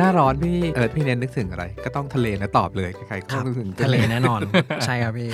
[0.00, 4.40] หน้าร้อนพี่เอิร์ธพี่เน้นนึกถึงอะไร ก็ต้องทะเลนะตอบเลยใครๆก็นึกถึงทะเลแน่นอน
[4.84, 5.28] ใช่ครับพี่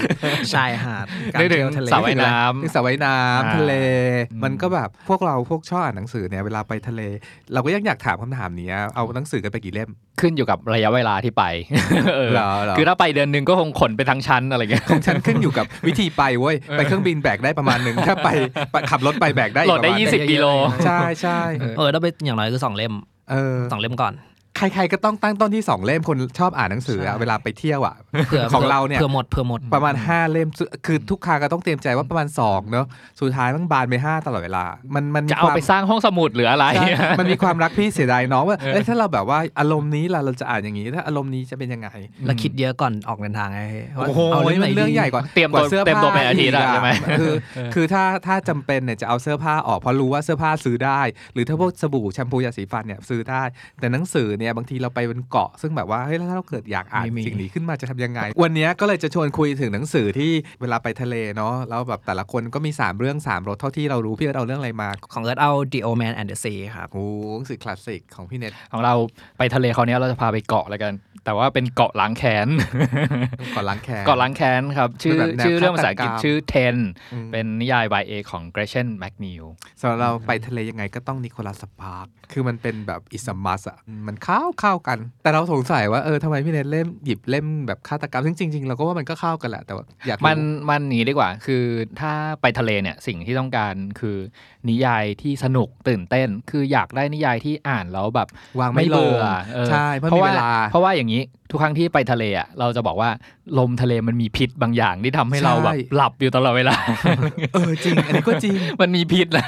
[0.55, 3.75] ชายหาดการนึกถึงเที่ยวทะเลสระว่ายน้ำนึกสระว่ายน้ำอ่าทะเล
[4.33, 7.01] อืมมันก็แบบพวกเราพวกชอบอ่านหนังสือเนี่ยเวลาไปทะเล
[7.53, 11.45] เราก็ยังอยากถามคำถามนี้เอาหนังสือกันไปกี่เล่ม ขึ้นอยู่กับระยะเวลาที่ไป
[12.17, 18.29] เออเหรอเหรอคือถ้าไปเดือนหนึ่งก็คงขนไปทั้งชั้นอะไรเงี้ยของฉันขึ้นอยู่กับวิธีไปเว้ยไปเครื่องบินแบกได้ประมาณหนึ่งถ้าไป
[18.73, 20.47] ไปขับรถไปแบกได้อีโหลกดประได้มาณยี่สิบกิโล
[20.85, 21.41] ใช่ใช่
[21.79, 22.95] เออต้องเป็นอย่างน้อยคือสองเล่ม
[23.31, 24.15] เออสองเล่มก่อน
[24.57, 27.95] ใครๆก็ต้องตั้งต้นที่สองเล่มคนชอบอ่านหนังสืออะใช่ เวลาไปเที่ยวอะ
[28.27, 32.87] เผื่อของเราเนี่ย เผื่อหมดเผื่อหมด ประมาณ 5 เล่มซึ่งคือทุกครั้งก็ต้องเตรียมใจว่าประมาณ 2 เนอะ
[33.21, 41.89] สุดท้ายมันบานไป 5 ตลอดเวลา มันมันมีจะเอาควมไปสร้างห้องสมุดหรืออะไร ใช่มันมีความรักพี่เสียดายน้องว่าเออเอ้ยถ้าเราแบบว่าอารมณ์นี้เราเราจะอ่านอย่างนี้ ถ้าอารมณ์นี้จะเป็นยังไง
[42.27, 43.63] แล้วคิดเยอะก่อนออกเดินทางไง
[43.99, 47.33] ว่าโอ้โหเอาเล่มไหนมันเรื่องดีใหญ่กว่าเตรียมกว่าตัวเสื้อเตรียมตัวไปอาทิตย์อะกใช่ไหม คือ
[47.75, 51.01] คือถ้าถ้าจำเป็นเนี่ยจะเอาเสื้อผ้าออกเพราะรู้ว่าเสื้อผ้าซื้อได้
[51.35, 53.43] หรือถ้าพวกสบู่แชมพูยาสีฟันเนี่ยซื้อได้
[53.81, 60.31] แต่หนังสือเนี่ยบางทีเราไปบนเกาะ ซึ่งแบบว่าเฮ้ยแล้วถ้าเราเกิดอยากอ่านไม่มีสิ่งนี้ขึ้นมาจะทำยังไง วันนี้ก็เลยจะชวนคุยถึงหนังสือที่
[60.61, 68.95] เวลาไปทะเลเนาะแล้วแบบแต่ละคนก็มี 3 เรื่อง3รสเท่าที่เรารู้พี่เอิร์ธเอาเรื่องอะไรมา ของเอิร์ธเอา The Old Man and the Sea ครับโอ้หนังสือคลาสสิกของพี่เน็ตของเรา
[69.39, 70.95] ไปทะเลคราวนี้เราจะพาไปเกาะแล้วกัน
[71.25, 72.49] แต่ว่าเป็นเกาะล้างแค้น
[73.55, 76.77] ก่อนล้างแค้นเกาะล้างแค้นครับชื่อเป็นแบบแนวชื่อเรื่องภาษาอังกฤษฆาตกรรมชื่อ Ten
[77.13, 79.45] อืมเป็นนิยาย YA ของ Gretchen McNeil
[79.81, 90.39] สำหรับเราไปทะเลยังไงก็ต้อง Nicholas Sparks คือมันเป็นแบบ it's a must อะมันเข้าเข้ากัน แต่เราสงสัยว่าเออทำไมพี่เนทเล่มหยิบเล่มแบบฆาตกรรมซึ่งจริงๆเราก็ว่ามันก็เข้ากันแหละแต่ว่าอยากรู้มัน
[90.71, 91.65] มันหนีดีกว่า คือ
[92.01, 94.17] ถ้าไปทะเลเนี่ยสิ่งที่ต้องการคือ
[94.69, 98.29] นิยายที่สนุกตื่นเต้น คืออยากได้นิยายที่อ่านแล้วแบบ
[98.61, 103.11] วางไม่ไม่ลเบื่งอออใช่เพราะมีว่าเวลาเพราะว่าอย่างนี้ทุกครั้งที่ไปทะเลอะเราจะบอกว่า
[103.59, 106.77] ลมทะเลมันมีพิษบางอย่างที่ทำให้เราแบบใช่หลับอยู่ตลอดเวลา
[107.55, 109.47] เออจริง อันนี้ก็จริงมันมีพิษนะ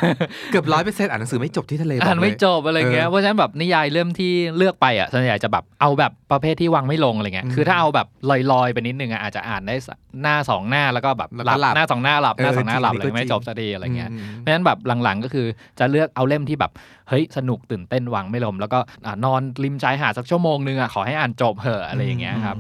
[0.50, 8.06] เกือบร้อยเปอร์เซ็นต์อ่านหนังสือไม่จบที่ทะเลบกอ่านไม่เลยจบอะไรเงี้ยเออเพราะฉะนั้นแบบนิยายเล่มที่เลือกไปอะส่วนใหญ่จะแบบเอาแบบประเภทที่วางไม่ลงอะไรเงี้ยอืมคือถ้าเอาแบบ
[8.52, 15.46] ลอยๆไปนิดนึงอะอาจจะอ่านได้สักหน้าสองหน้าแล้วก็แบบแล้วหก็ลับหลับหน้าสองหน้าหลับหน้าเออสองหน้าหลับจริเลงยไม่จริงจบสักทีอะไรเงี้ยอืมเพราะฉะนั้นแบบหลังๆก็คือ
[15.78, 16.72] จะเลือกเอาเล่มที่แบบ
[17.08, 22.56] เฮ้ยสนุกตื่นเต้นวางไม่ลง แล้วก็นอนริมชายหาดสักชั่วโมงนึงอะขอให้อ่านจบเหอะอะไรอย่างเงี้ยครับ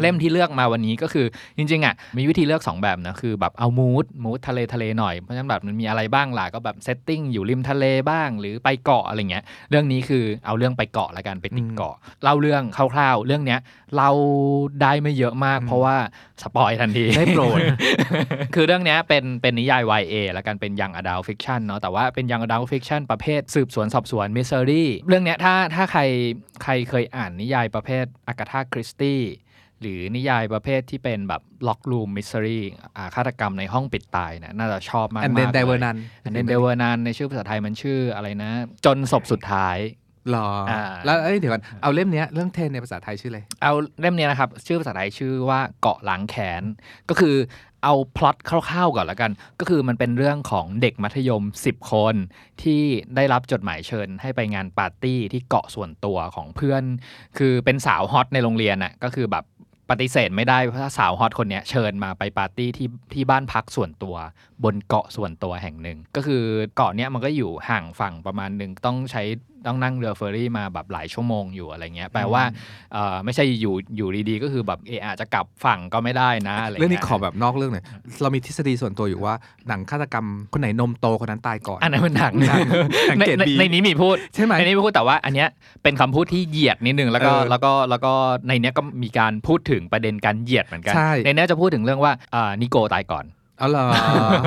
[0.00, 13.60] เล่มที่เลือกมาวันนี้ก็คือจริงๆอะมีวิธีเลือก 2 แบบนะคือแบบเอา mood mood ทะเลทะเลหน่อยเพราะฉะนั้นแบบมันมีอะไรบ้างล่ะก็แบบ setting อยู่ริมทะเลบ้าง หรือไปเกาะอะไรเงี้ยเรื่องนี้คือเอาเรื่องไปเกาะละกันไปติดอืมเกาะเล่าเรื่องคร่าวๆ เรื่องเนี้ย
[13.96, 14.08] เรา
[14.82, 15.96] ได้ไม่เยอะมากอืมเพราะว่า
[16.42, 17.60] spoil ทันทีได้โปรด
[18.54, 26.02] คือเรื่องเนี้ยเป็นเป็นนิยาย YA แล้วกันเป็น young adult fiction เนาะแต่ว่าเป็น young adult fiction ประเภทสืบสวนสอบสวน mystery เรื่องเนี้ยถ้าถ้าใคร
[26.62, 29.20] ใครเคยอ่านนิยายประเภทอากาธาคริสตี้
[29.80, 32.64] หรือนิยายประเภทที่เป็นแบบ locked room mystery
[33.14, 38.50] ฆาตกรรมในห้องปิดตายเนี่ยน่าจะชอบมากๆ and then ลย there were none อันเดนเดเวอร์นันในชื่อภาษาไทยมันชื่ออะไรนะ
[38.84, 39.76] จนศพสุดท้าย
[40.30, 46.62] หรออาแล้วเอ้ยเดี๋ยวก่อนเอาเล่มเนี้ยเรื่อง Ten ในภาษาไทยชื่ออะไรเอาเล่มเนี้ยนะครับชื่อภาษาไทยชื่อว่าเกาะล้างแค้น
[47.08, 47.36] ก็คือ
[47.84, 52.14] เอาพล็อตคร่าวๆก่อนละกัน ก็คือมันเป็นเรื่องของเด็กมัธยม 10 คน
[52.62, 52.82] ที่
[53.16, 56.82] ได้รับจดหมายเชิญ ให้ไปงานปาร์ตี้ที่เกาะส่วนตัวของเพื่อน
[57.38, 59.44] คือเป็นสาวฮอตในโรงเรียนน่ะก็คือแบบ
[59.90, 64.16] ปฏิเสธไม่ได้เพราะว่าสาวฮอตคนนี้เชิญมาไปปาร์ตี้ที่ที่บ้านพักส่วนตัว
[64.64, 66.42] บนเกาะส่วนตัวแห่งหนึ่ง ก็คือ
[66.76, 69.22] เกาะเนี้ยมันก็อยู่ห่างฝั่งประมาณหนึ่งต้องใช้
[69.66, 72.42] ต้องนั่งเรือเฟอร์รี่มาแบบหลายชั่วโมงอยู่อะไรเงี้ยแปลว่า
[72.92, 77.84] เอ่อไม่ใช่อยู่อยู่ดีๆ ก็คือแบบเอออาจจะกลับฝั่งก็ไม่ได้นะอะไรงี้ยเรื่องนี้ขอแบบนอกเรื่องหน่อย
[78.22, 79.34] เรามีทฤษฎีส่วนตัวอยู่ว่า
[79.68, 82.60] หนังฆาตกรรมคนไหนนมโตคนนั้นตายก่อนอันนั้นมันหนังหนัง
[83.18, 85.48] หนังในเกรดใน B ในนี้มีพูดใช่ไหมในนี้มีพูดแต่ว่าอันเนี้ย
[85.82, 88.12] เป็นคำพูดที่เหยียดนิดนึงแล้วก็เออแล้วก็แล้วก็
[88.48, 93.24] ในเนี้ยก็มีการพูดถึงประเด็นการเหยียดเหมือนกันใช่ในเนี้ยจะพูดถึงเรื่องว่าอ่านิโกตายก่อน
[93.60, 93.86] อ๋อเหรอ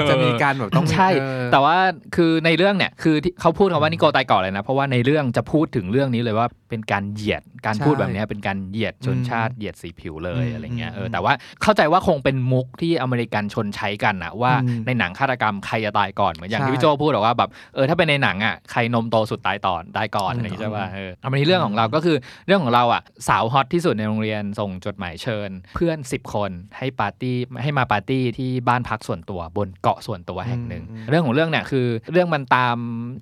[0.10, 1.78] จะมีการแบบต้องใช่เออแต่ว่า
[2.16, 22.18] คือในเรื่องเนี่ยคือที่เขาพูดคำว่านิโกตายก่อนเลยนะ เพราะว่าในเรื่องจะพูดถึงเรื่องนี้เลยว่าเป็นการเหยียดการใช่พูดแบบเนี้ยเป็นการเหยียดชนชาติอืมเหยียดสีผิวเลยอืมอะไรเงี้ยเอออืมแต่ว่าเข้าใจว่าคงเป็นมุกที่อเมริกันชนใช้กันนะว่าอืมในหนังฆาตกรรมใครจะตายก่อนเหมือนอย่างใช่ที่พี่โจพูดบอกว่าแบบเออถ้าเป็นในหนังอะใครนมโตสุดตายต่อนตายก่อนอะไรอย่างงี้ใช่ป่ะเออเอามาที่เรื่องของเราก็คือ
[22.48, 32.78] เรื่องของเราอะสาวฮอตที่สุดในโรงเรียนส่งจดหมายเชิญ เพื่อน 10 คนให้ปาร์ตี้ให้มาปาร์ตี้ที่บ้านพักส่วนตัวบนเกาะส่วนตัวแห่งหนึ่งอืมเรื่องของเรื่องเนี่ยคือเรื่องมันตาม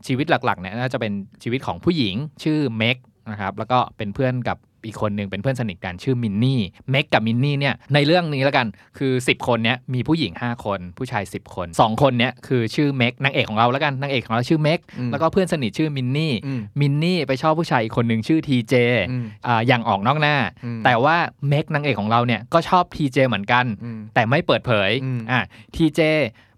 [0.07, 2.97] ชีวิตหลักๆเนี่ยน่าจะเป็นชีวิตของผู้หญิงชื่อเมก
[3.31, 6.59] นะครับแล้วก็เป็นเพื่อนกับ อีกคนหนึ่งเป็นเพื่อนสนิทกันชื่อมินนี่
[6.89, 8.67] เมกกับมินนี่เนี่ยในเรื่องนี้แล้วกัน
[8.97, 18.73] คือ 10 คนเนี้ยมีผู้หญิง 5 คน ผู้ชาย 10 คน 2 คนเนี้ยคือชื่อเมกนางเอกของเราแล้วกันนางเอกของเราชื่อเมกอืมแล้วก็เพื่อนสนิทชื่อมินนี่อืมมินนี่ไปชอบผู้ชายอีกคนหนึ่งชื่อทีเจ
[19.09, 20.35] อืมอ่าอย่างออกนอกหน้า
[20.65, 21.17] อืมแต่ว่า
[21.49, 25.39] เมกนางเอกของเราเนี่ยก็ชอบทีเจเหมือนกันอืมแต่ไม่เปิดเผยอืมอ่า
[25.75, 26.01] ทีเจ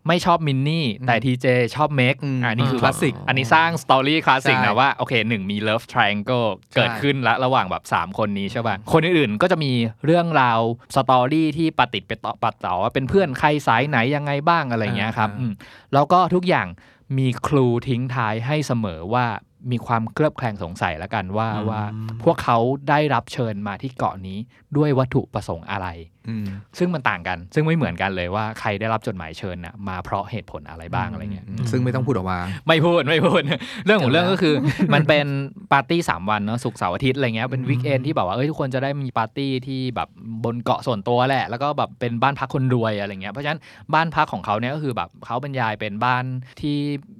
[0.07, 1.45] ไม่ชอบมินนี่แต่ทีเจ
[1.75, 9.71] ชอบเมกอืมอ่านี่คือคลาสสิกอันนี้สร้าง story คลาสสิกใช่นะว่าโอเคหนึ่งมี love triangle เกิดขึ้นแล้วระหว่างแบบ 3 คนนี้ใช่ป่ะ คนอื่นๆก็จะมี
[10.05, 10.59] เรื่องราว
[10.95, 15.53] story ที่ปะติดไปต่อปะต่อว่าเป็นเพื่อนใครสายไหนยังไงบ้างอะไรเงี้ยครับอ่าอืม
[15.93, 16.67] แล้วก็ทุกอย่าง
[17.17, 19.25] มี clue ทิ้งท้ายให้เสมอว่า
[19.71, 21.81] มีความเคลือบแคลงสงสัยแล้วกันว่าว่า
[22.23, 22.57] พวกเขา
[22.89, 24.37] ได้รับเชิญมาที่เกาะนี้
[24.77, 25.87] ด้วยวัตถุประสงค์อะไร
[26.20, 26.20] อืม
[26.77, 33.41] ซึ่งมันต่างกัน ซึ่งไม่เหมือนกันเลยว่าใครได้รับจดหมายเชิญน่ะมาเพราะเหตุผลอะไรบ้างอะไรเงี้ยซึ่งไม่ต้องพูดออกมา ไม่พูดไม่พูด
[33.85, 34.55] เรื่องของเรื่องจบแล้วก็คือ
[34.93, 35.25] มันเป็น
[35.71, 40.09] ปาร์ตี้สามวันเนาะศุกร์เสาร์อาทิตย์อะไรเงี้ยเป็นวีคเอนที่แบบว่าเอ้ยทุกคนจะได้มีปาร์ตี้ที่แบบ
[40.43, 43.59] บนเกาะส่วนตัวแหละ แล้วก็แบบเป็นบ้านพักคนรวยอะไรเงี้ยเพราะฉะนั้น
[43.93, 46.23] บ้านพักของเขาเนี่ยก็คือแบบเขาบรรยายเป็นบ้าน
[46.61, 46.77] ที่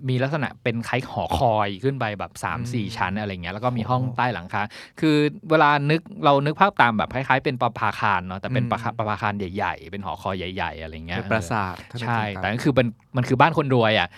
[0.10, 4.62] มีลักษณะเป็นคล้ายหอคอยขึ้นไปแบบ3ามสี่ชั้นอะไรเงี้ยแล้วก็มีห้องใต้หลังคา
[5.00, 5.16] คือ
[5.50, 14.10] เวลานึกเรานึกภาพตามแบบคล้ายๆ เป็นประภาคารเนาะแต่เป็นประภาประภาคารใหญ่ ๆ เป็นหอคอยใหญ่ ๆ อะไรเงี้ยเป็นปราสาทถ้าใช่เป็นแต่ก็คือเป็นมันคือบ้านคนรวยอะ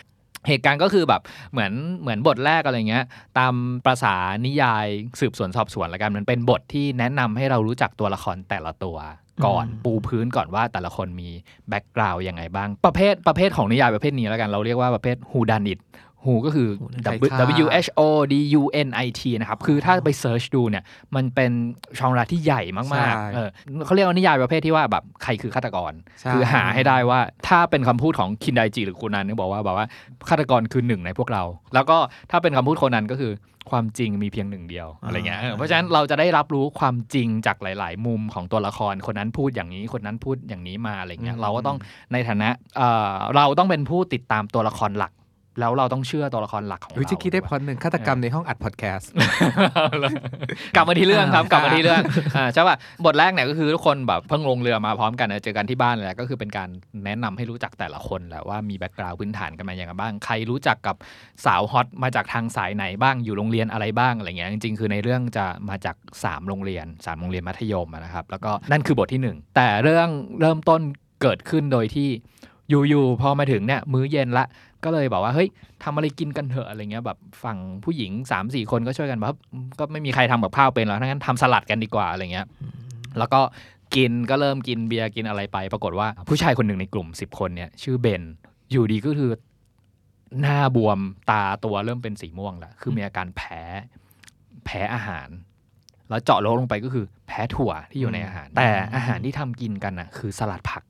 [0.47, 1.21] เหตุการณ์ก็คือแบบ
[1.51, 1.71] เหมือน
[2.01, 3.05] เหมือนบทแรกอะไรเงี้ย
[3.37, 3.53] ตาม
[3.85, 4.15] ประษา
[4.45, 4.85] นิยาย
[5.19, 8.97] สืบสวนสอบสวนละกันมันเป็นบทที่แนะนำให้เรารู้จักตัวละครแต่ละตัว
[9.45, 11.29] ก่อนอืมปูพื้นก่อนว่าแต่ละคนมี
[11.69, 15.79] แบ็กกราวด์ยังไงบ้าง ประเภทประเภทของนิยายประเภทนี้แล้วกันเราเรียกว่าประเภท Who Done It
[16.25, 16.67] Who ก็คือ
[17.03, 20.83] ใครฆ่า W H O D U N I T นะครับ คือถ้าไปเซิร์ชดูเนี่ย
[21.15, 21.51] มันเป็น
[21.99, 23.49] ช่องราที่ใหญ่มากใช่ๆเออ
[23.85, 29.85] เขาเรียกว่านิยายประเภทที่ว่าแบบใครคือฆาตกรใช่คือหาให้ได้ว่าถ้าเป็นคำพูดของคินไดจิหรือโคนันก็บอกว่าแบบว่า
[30.29, 31.43] ฆาตกรคือหนึ่งในพวกเรา
[31.73, 31.97] แล้วก็
[32.31, 33.33] ถ้าเป็นคำพูดโคนันก็คือ
[33.71, 41.77] ความจริงมีเพียงหนึ่งเดียวอะไรเงี้ยเออเพราะฉะนั้นเราจะได้รับรู้ความจริงจากหลาย ๆ มุมของตัวละคร คนนั้นพูดอย่างนี้ คนนั้นพูดอย่างนี้มาอะไรเงี้ย เราก็ต้อง
[42.13, 45.11] ในฐานะเอ่อเราต้องเป็นผู้ติดตามตัวละครหลัก
[45.59, 49.09] แล้วเราต้องเชื่อตัวละครหลักของเฮ้ยเราจะคิดได้พล็อตหนึ่งฆาตกรรมในห้องอัดพอดแคสต์
[50.75, 52.01] กลับมาที่เรื่องครับอ่ากลับมาที่เรื่อง
[52.35, 56.69] อ่าใช่ป่ะบทแรกเนี่ยก็คือทุกคนแบบเพิ่งลงเรือมาพร้อมกันเจอกันที่บ้านเลยแหละก็คือเป็นการ
[57.05, 60.95] แนะนำให้รู้จักแต่ละคนแหละว่ามี background พื้นฐานกันมาอย่างไรบ้าง ใครรู้จักกับ
[61.45, 70.09] สาวฮอตมาจากทางสายไหนบ้างอยู่โรงเรียนอะไรบ้างอะไรเงี้ยจริงๆ คือในเรื่องจะมาจาก 3 โรงเรียน 3 โรงเรียนมัธยมอะนะครับแล้วก็นั่นคือบทที่ 1 แต่เรื่อง
[70.39, 70.81] เริ่มต้น
[71.21, 72.09] เกิดขึ้นโดยที่
[72.69, 74.45] อยู่ๆพอมาถึงเนี่ยมื้อเย็นละ
[74.83, 75.49] ก็เลยบอกว่าเฮ้ย
[75.83, 79.37] ทำอะไรกินกันเถอะอะไรเงี้ยแบบฝั่งผู้หญิง3ามสี่คนก็ช่วยกันแบบ
[79.79, 82.47] ก็ไม่มีใครทำแบบข้าวเป็นแล้วทั้งนั้นทำสลัดกันดีกว่าอะไรเงี้ย
[83.17, 83.41] แล้วก็
[83.95, 88.23] กินก็เริ่มกินเบียร์กินอะไรไป ปรากฏว่าผู้ชายคนหนึ่งในกลุ่ม 10 คนเนี่ยชื่อเบน
[88.71, 89.31] อยู่ดีก็คือ
[90.41, 90.99] หน้าบวม
[91.31, 93.61] ตาตัวเริ่มเป็นสีม่วงล้วคือมีอาการแพ้
[94.65, 95.27] แพ้อาหาร
[96.09, 100.83] แล้วเจาะลึกลงไปก็คือแพ้ถั่วที่อยู่ในอาหาร แต่อาหารที่ทำกินกันน่ะคือสลัดผัก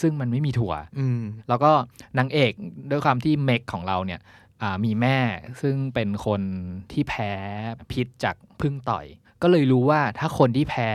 [0.00, 1.72] ซึ่งมันไม่มีถั่วอืมแล้วก็
[2.18, 2.52] นางเอก
[2.90, 4.20] ด้วยความที่เมกของเราเนี่ย
[4.62, 5.18] อ่ามีแม่
[5.62, 6.42] ซึ่งเป็นคน
[6.92, 7.32] ที่แพ้
[7.92, 9.06] พิษจากพึ่งต่อย
[9.42, 10.88] ก็เลยรู้ว่าถ้าคนที่แพ้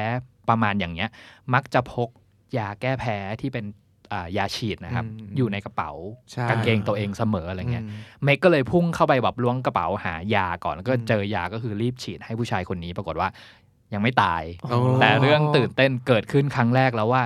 [0.49, 1.09] ประมาณอย่างเนี้ย
[1.53, 2.09] มักจะพก
[2.57, 3.65] ยาแก้แพ้ที่เป็น
[4.13, 5.91] อ่ายาฉีดนะครับอืมอยู่ในกระเป๋า
[6.31, 7.89] ใช่กางเกงตัวเองเสมออะไรเงี้ยม
[8.23, 13.29] เมกก็เลยพุ่งเข้าไปแบบล้วงกระเป๋าหายาก่อนแล้วก็เจอยาก็คือรีบฉีดให้ผู้ชายคนนี้ปรากฏว่า
[13.93, 17.23] ยังไม่ตายโอ้แต่เรื่องตื่นเต้นเกิดขึ้นครั้งแรกแล้วว่า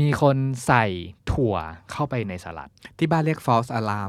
[0.00, 0.36] มีคน
[0.66, 0.86] ใส่
[1.32, 1.54] ถั่ว
[1.92, 4.08] เข้าไปในสลัด ที่บ้านเรียก false alarm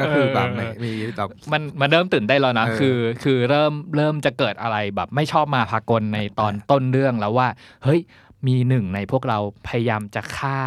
[0.00, 7.48] ก็คือแบบไม่มีแบบมันมันเริ่มตื่นได้นแล้วนะเออคือคือเริ่มเริ่มจะเกิดอะไรแบบไม่ชอบมาพากลในตอนต้นเรื่องแล้วว่า
[7.84, 8.00] เฮ้ย
[8.46, 10.58] มีหนึ่งในพวกเราพยายามจะฆ่า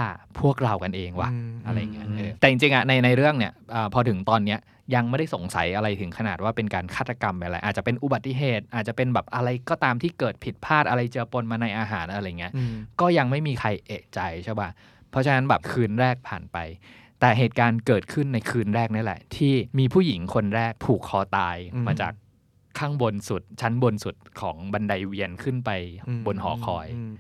[0.42, 4.60] พวกเรากันเองว่ะมอะไรเงี้ยเออแต่จริงๆอะในในเรื่องเนี่ยอาพอถึงตอนเนี้ย
[4.96, 14.70] ยังไม่ได้สงสัยอะไรถึงขนาดว่าเป็นการฆาตกรรมอะไร อาจจะเป็นอุบัติเหตุ อาจจะเป็นแบบอะไรก็ตามที่เกิดผิดพลาดอะไรเจือปนมาในอาหารอะไรเงี้ยอืมก็ยังไม่มีใครเอะใจใช่ป่ะ
[15.10, 16.58] เพราะฉะนั้นแบบคืนแรกผ่านไป
[17.20, 22.14] แต่เหตุการณ์เกิดขึ้นในคืนแรกนี่แหละ ที่มีผู้หญิงคนแรกผูกคอตายอืมมาจาก
[22.80, 25.70] ข้างบนสุดชั้นบนสุดของบันไดเวียนขึ้นไป
[26.26, 27.14] บนหอคอยม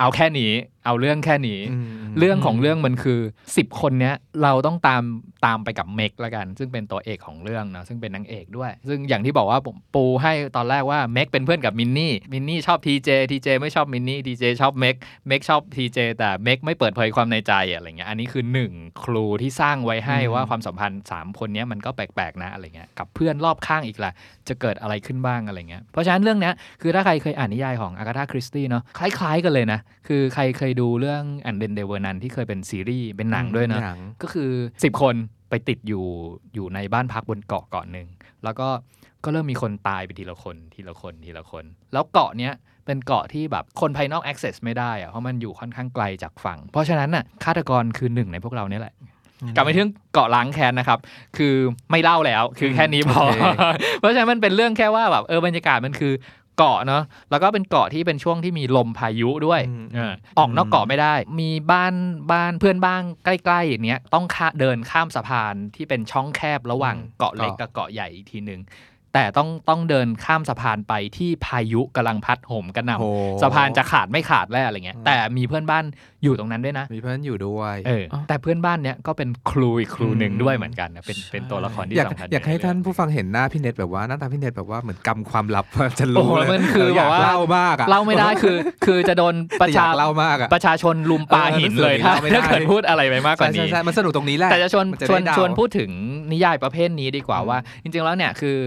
[0.00, 0.52] เอาแค่นี้
[0.86, 1.86] เอาเรื่องแค่นี้อืม
[2.18, 5.02] เรื่องของเรื่องมันคือ 10 คนเนี้ยเราต้องตาม
[5.46, 14.94] ตามไปกับเมกแล้วกัน ซึ่งเป็นตัวเอกของเรื่องนะซึ่งเป็นนางเอกด้วย ซึ่งอย่างที่บอกว่าผมปูให้ตอนแรกว่าเมกเป็นเพื่อนกับมินนี่มินนี่ชอบทีเจทีเจไม่ชอบมินนี่ทีเจชอบเมก
[15.28, 18.72] เมกชอบทีเจแต่เมกไม่เปิดเผยความในใจอะไรเงี้ยอันนี้คือหนึ่ง
[19.02, 24.12] clue ที่สร้างไว้ให้ว่าความสัมพันธ์ 3 คนเนี้ยมันก็แปลกๆนะอะไรเงี้ยกับเพื่อนรอบข้างอีกล่ะ
[24.50, 35.14] จะเกิดอะไรขึ้นบ้างอะไรเงี้ย เพราะฉะนั้นเรื่องเนี้ยคือถ้าใครเคยอ่านนิยายของอากาธาคริสตี้เนาะคล้ายๆกันเลยนะ คือใครเคยดูเรื่อง And Then There Were None ที่เคยเป็นซีรีส์เป็นหนังด้วยเนาะหนังก็คือ 10 คน
[35.50, 36.04] ไปติดอยู่
[36.54, 38.08] อยู่ในบ้านพักบนเกาะเกาะหนึ่ง
[38.44, 38.68] แล้วก็
[39.24, 42.52] ก็เริ่มมีคนตายไปทีละคนทีละคนทีละคน แล้วเกาะเนี้ย
[42.86, 48.94] เป็นเกาะที่แบบคนภายนอก access ไม่ได้อะเพราะมันอยู่ค่อนข้างไกลจากฝั่ง เพราะฉะนั้นน่ะฆาตกรคือหนึ่งในพวกเราเนี่ยแหละ
[49.54, 50.98] กลับไปที่เกาะล้างแค้นนะครับ
[51.36, 51.54] คือ
[51.90, 53.40] ไม่เล่าแล้ว คือแค่นี้พอโอเค
[54.00, 56.14] เพราะฉะนั้นมันเป็นเรื่องแค่ว่าแบบเออบรรยากาศมันคือ
[56.58, 61.94] เกาะเนาะแล้วก็เป็นเกาะที่เป็นช่วงที่มีลมพายุด้วยอืมเออออกนอกเกาะไม่ได้ มีบ้าน
[62.32, 68.62] บ้านเพื่อนบ้านใกล้ๆอย่างเนี้ยต้องข้าเดินข้ามสะพานที่เป็นช่องแคบระหว่างเกาะเล็กกับเกาะใหญ่อีกทีหนึ่ง
[69.14, 75.84] แต่ต้องต้องเดินข้ามสะพานไปที่พายุกำลังพัดโหมกระหน่โอ้ำสะพานจะขาดไม่ขาดแล้วอะไรเงี้ยอืมแต่มีเพื่อนบ้าน
[76.24, 85.64] อยู่ตรงนั้นด้วยนะ มีเพื่อนอยู่ด้วยเออแต่เพื่อนบ้านเนี้ยก็เป็นครูอีกครูหนึ่งด้วยเหมือนกันนะเป็นเป็นตัวละครที่อยากสำคัญอยากให้ในเรื่องท่านผู้ฟังเห็นหน้าพี่เน็ตแบบว่าหน้าตาพี่เน็ตแบบว่าเหมือนกำความลับ
[85.98, 88.56] จะโอ้รู้โหเลยมันคืออยากแบบว่าเล่ามากอะเล่าไม่ได้คือ
[88.86, 95.90] คือจะโดนประแต่อยาชากเล่ามากอะประชาชนลุมปาหินเลยถ้าเล่าไม่ได้ถ้าเกิดพูดอะไรไปมากกใช่ว่าใช่นี้ใช่มันสนุกตรงนี้แหละแต่จะชวนมัจะชวนได้เดาชวนพูดถึง
[96.32, 98.58] นิยายประเภทนี้ดีกว่าว่า จริงๆแล้วเนี่ยคือ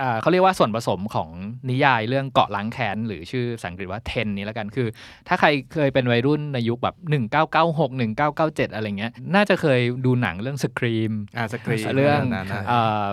[0.00, 1.28] อ่าเขาเรียกว่าส่วนผสมของ
[1.70, 4.88] นิยายเรื่องเกาะล้างแค้นหรือชื่อภาษาอังกฤษว่าเทนนี้แล้วกันคือ
[5.28, 7.90] ถ้าใครเคยเป็นวัยรุ่นในยุคแบบ1996
[8.28, 13.04] 1997 อะไรเงี้ย น่าจะเคยดูหนังเรื่องสครีมอ่าสกรีนเรื่องนั้นนะเอ่อ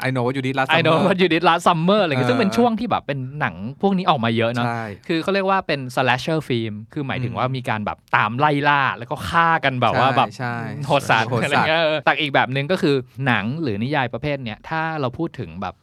[0.00, 10.54] ไอโนอยู่ดีลัสไอโนวั you did last summer อะไรเงี้ยซึ่งเป็นเออช่วงที่แบบเป็นหนังพวกนี้ออกมาเยอะเนาะใช่คือเขาเรียกว่าเป็น slasher film คือหมายถึงอืมว่ามีการแบบตามไล่ล่า แล้วก็ฆ่ากันแบบว่าแบบใช่
[10.86, 15.74] โหดสัตว์โหดอะไรสัตว์เงี้ยเออแต่อีกแบบหนึ่งก็คือหนังหรือนิยายประเภทเนี้ยถ้าเราพูดถึงแบบ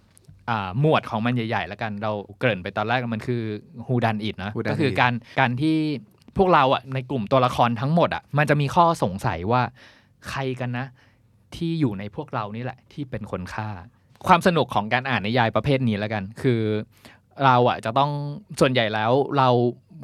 [0.49, 3.41] อ่าหมวดของมันใหญ่ๆ แล้วกันเราเกริ่นไปตอนแรกมันคือ
[3.85, 5.77] who done it นะ Who done ก็คือ it การการที่
[6.38, 9.62] พวกเราอะในกลุ่มตัวละครทั้งหมดอะมันจะมีข้อสงสัยว่า
[10.29, 10.86] ใครกันนะ
[11.56, 13.70] ที่อยู่ในพวกเรานี่แหละ ที่เป็นคนฆ่า
[14.27, 16.62] ความสนุกของการอ่านนิยายประเภทนี้แล้วกัน คือ
[17.46, 18.12] เราอะจะต้อง
[18.60, 19.50] ส่วนใหญ่แล้วเรา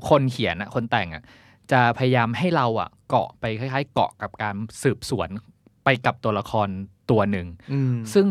[0.10, 1.24] คนเขียนอะคนแต่งอะ
[1.72, 5.30] จะพยายามให้เราอะเกาะไปคล้ายๆ เกาะกับการสืบสวน
[5.86, 6.68] ไปกับตัวละคร
[7.12, 8.28] ตัวหนึ่งอืมซึ่ง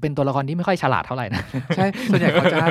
[0.00, 1.42] เป็นตัวละครที่ไม่ค่อยฉลาดเท่าไหร่นะ
[1.76, 2.70] ใช่ ส่วนใหญ่เขาจะให้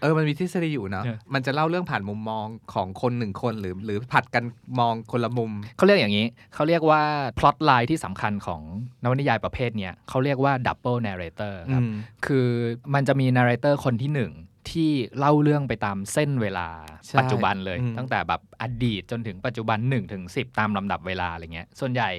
[0.00, 4.44] เออมันมีทฤษฎีอยู่นะเออมันจะเล่าเรื่องผ่านมุมมองของคนหนึ่งคนหรือ หรือผัดกัน
[4.80, 7.02] มองคนละมุม เขาเรียกอย่างนี้ เขาเรียกว่า
[7.38, 8.60] พล็อตไลน์ที่สำคัญของ
[9.02, 11.92] นวนิยายประเภทเนี้ยเขาเรียกว่า double narrator ครับอืม
[12.26, 12.46] คือ
[12.94, 14.32] มันจะมีนาร์เรเตอร์คนที่หนึ่ง
[14.70, 16.68] ที่เล่าเรื่องไปตามเส้นเวลา
[17.06, 22.10] ใช่ปัจจุบันเลยอืมตั้งแต่แบบอดีตจนถึงปัจจุบัน1ถึง10ตามลำดับเวลาอะไรเงี้ย ส่วนใหญ่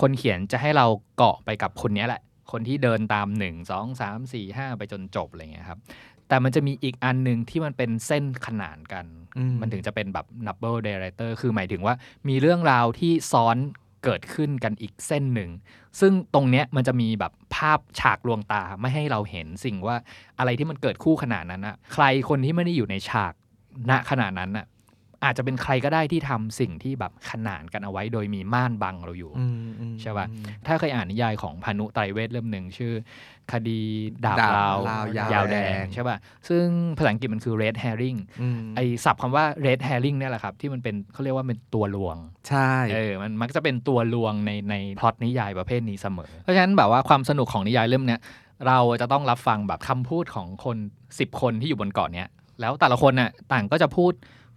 [0.00, 0.86] คนเขียนจะให้เรา
[1.16, 2.20] เกาะไปกับคนเนี้ยแหละ
[2.52, 5.78] คนที่เดินตาม1 2 3 4 5ไปจนจบอะไรเงี้ยครับ
[6.28, 9.06] แต่มันจะมีอีกอันหนึ่งที่มันเป็นเส้นขนานกัน
[9.38, 11.94] อืมมันถึงจะเป็นแบบ double narrator คือหมายถึงว่า
[12.28, 13.56] มีเรื่องราวที่ซ้อน
[14.04, 15.50] เกิดขึ้นกันอีกเส้นหนึ่ง
[16.00, 19.96] ซึ่งตรงเนี้ยมันจะมีแบบภาพฉากลวงตาไม่ให้เราเห็นสิ่งว่า
[20.38, 23.32] อะไรที่มันเกิดคู่ขนาดนั้นอะใครคนที่ไม่ได้อยู่ในฉาก
[23.90, 24.66] ณขนาดนั้นอะ
[25.24, 30.26] อาจจะเป็นใครก็ได้ที่ทำสิ่งที่แบบขนานกันเอาไว้ โดยมีม่านบังเราอยู่อืมอืมใช่ปะ
[30.66, 32.92] ถ้าเคยอ่านนิยายของพานุไตรเวทเล่มหนึ่งชื่อ
[33.52, 33.80] คดี
[34.24, 36.16] ดาบดาบลาวลาวยาวแดแดงงใช่ป่ะ
[36.48, 36.64] ซึ่ง
[36.96, 42.16] ภาษาอังกฤษมันคือ red herring อืมไอศัพท์คำว่า red herring เนี่ยแหละครับ ที่มันเป็นเขาเรียกว่าเป็นตัวลวง
[42.48, 48.20] ใช่เออมันมักจะเป็นตัวลวงในในพล็อตนิยายประเภทนี้เสมอ เพราะฉะนั้นแบบว่าความสนุกของนิยายเล่มเนี้ย
[48.66, 50.76] เราจะต้องรับฟังแบบคำพูดของคน
[51.08, 52.28] 10 คนที่อยู่บนเกาะเนี้ย
[52.60, 54.12] แล้วแต่ละคนน่ะต่างก็จะพูด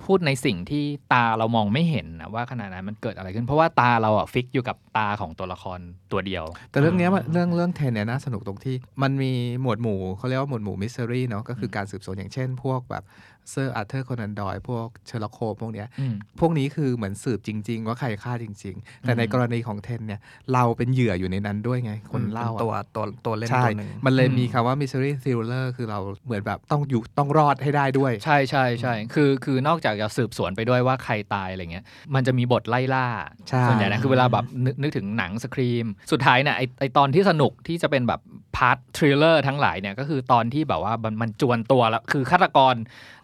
[0.06, 5.80] พูดในสิ่งที่ตาเรามองไม่เห็นนะว่าขณะนั้นมันเกิดอะไรขึ้น เพราะว่าตาเราอะ fix อยู่กับตาของตัวละคร
[6.12, 13.06] ตัวเดียว แต่เรื่องเนี้ยมันเรื่องเรื่อง Ten เนี่ยน่าสนุกตรงที่ มันมีหมวดหมู่เขาเรียกว่าหมวดหมู่มิส t ต r y เนาะก็คือการสืบสวนอย่างเช่น พวกแบบ
[13.52, 20.20] เซอร์อาร์เธอร์โคนันดอยล์พวกเชอร์ล็อกโฮล์มส์พวกเนี้ยอืมพวกนี้คือเหมือนสืบจริง ๆ ว่าใครฆ่าจริง ๆ แต่ในอืมกรณีของ Ten เนี่ย
[20.54, 33.08] เราเป็นเหยื่ออยู่ในนั้นด้วยไง คนเล่าป็อะตัวตัวตัวเล่นใช่ตัวหนึ่งมันเลยอืมมีคำว่า mystery thriller คือเราเหมือนแบบต้องอยู่ต้องรอดให้ได้ด้วย ใช่ใช่ใช่คือคือนอกจากจะสืบสวนไปด้วยว่าใครตายอะไรเงี้ย มันจะมีบทไล่ล่า
[33.50, 38.20] ใช่ส่วนใหญ่นะคือเวลาแบบนึกนึกถึงหนัง Scream สุดท้ายเนี่ยไอไอตอนที่สนุกที่จะเป็นแบบ
[38.56, 42.76] part thriller ทั้งหลายเนี่ยก็คือตอนที่แบบว่ามันมันจวนตัวแล้วคือฆาตกร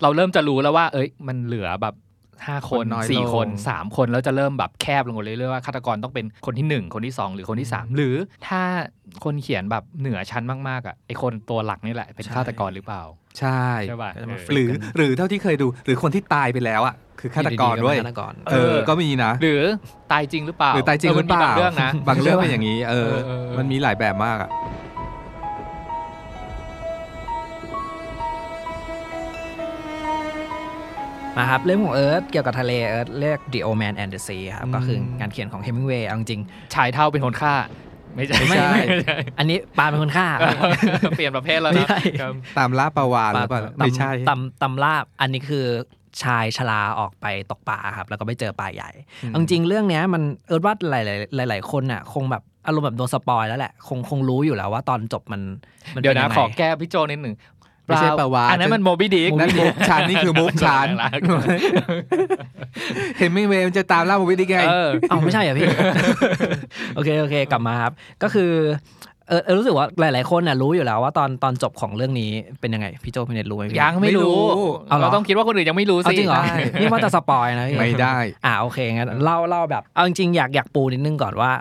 [0.02, 1.96] เราเริ่มจะรู้แล้วว่า เอ้ยมันเหลือแบบ
[2.48, 8.16] ห้าคนคนน้อยสี่ลงคนสามคนแล้วจะเริ่มแบบแคบลงเรื่อยๆว่าฆาตกรต้องเป็นคนที่หนึ่งคนที่สองหรือคนที่สามหรือ
[8.48, 8.62] ถ้า
[9.24, 13.04] คนเขียนแบบเหนือชั้นมากๆอะไอคนตัวหลักนี่แหละเป็นฆาตกรหรือเปล่า
[13.40, 19.62] ใช่ใช่ป่ะก็จะมาเออพลิกหกรือกันหรือเท่าที่เคยดูหรือคนที่ตายไปแล้วอะคือฆาตกรอด้วยเป็นฆาตกรเออก็มีนะ หรือ
[20.12, 24.50] ตายจริงหรือเปล่าหรือตายจริงหรือเปล่ามันมีบางเรื่องนะบางเรื่องเป็นอย่างนี้เออเออเออเออมันมีหลายแบบมากอะ
[31.38, 36.42] มาครับเรื่องของเอิร์ธเกี่ยวกับทะเลเอิร์ธเรียก The Old Man and the Sea ครับอืมก็คืองานเขียนของเฮมิงเวย์เอาจริง
[36.76, 37.54] ชายเท่าเป็นคนฆ่า
[38.16, 40.28] ไม่ใช่ไม่ใช่ไม่ใช่ๆอันนี้ปาเป็นคนฆ่า
[41.18, 45.66] เปลี่ยนประเภทแล้วไม่นะใช่ครับตามล่าปลาวานหรือเปล่าไม่ใช่ตำตำลาบอันนี้คือ
[46.24, 48.90] ชายชราออกไปตกปลาครับ แล้วก็ไปเจอปลาใหญ่
[49.24, 50.94] อืมเอาจริงๆเรื่องเนี้ยมันเอิร์ธว่าห
[51.40, 55.42] ลาย ๆ หลาย ๆ คนอะ คงแบบอารมณ์แบบโดนสปอยแล้วแหละ คงคงรู้อยู่แล้วว่าตอนจบมัน
[55.96, 57.36] มันเดี๋ยวนะป็งไงขอแก้พี่โจนิดหนึ่ง
[57.86, 60.88] ไม่ใช่ปะวะอันนั้นมันโมบิดิกนั่นมุกฉันนี่คือมุกฉัน
[63.20, 65.68] เห็นไม่เวมันจะตามล่ามุกวิธีไงเออเอาไม่ใช่เหรอพี่
[66.96, 67.92] โอเคโอเคกลับมาครับ
[68.24, 68.52] ก็คือ
[69.30, 81.52] เออเออรู้สึกว่าหลาย ๆ คนน่ะรู้อยู่แล้วว่าตอนตอนจบของเรื่องนี้เป็นยังไง พี่โจพี่เน็ตรู้ไหมพี่ยังไม่รู้ไม่รู้เอาเหรอเราต้องคิดว่าคนอื่นยังไม่รู้เอาสิจริงเหรอใช่นี่ว่าจะสปอยนะพี่ไม่ได้ อ่าโอเคงั้นเล่าเล่าแบบเอาจริงๆอยากอยากปูนิดนึงก่อนว่า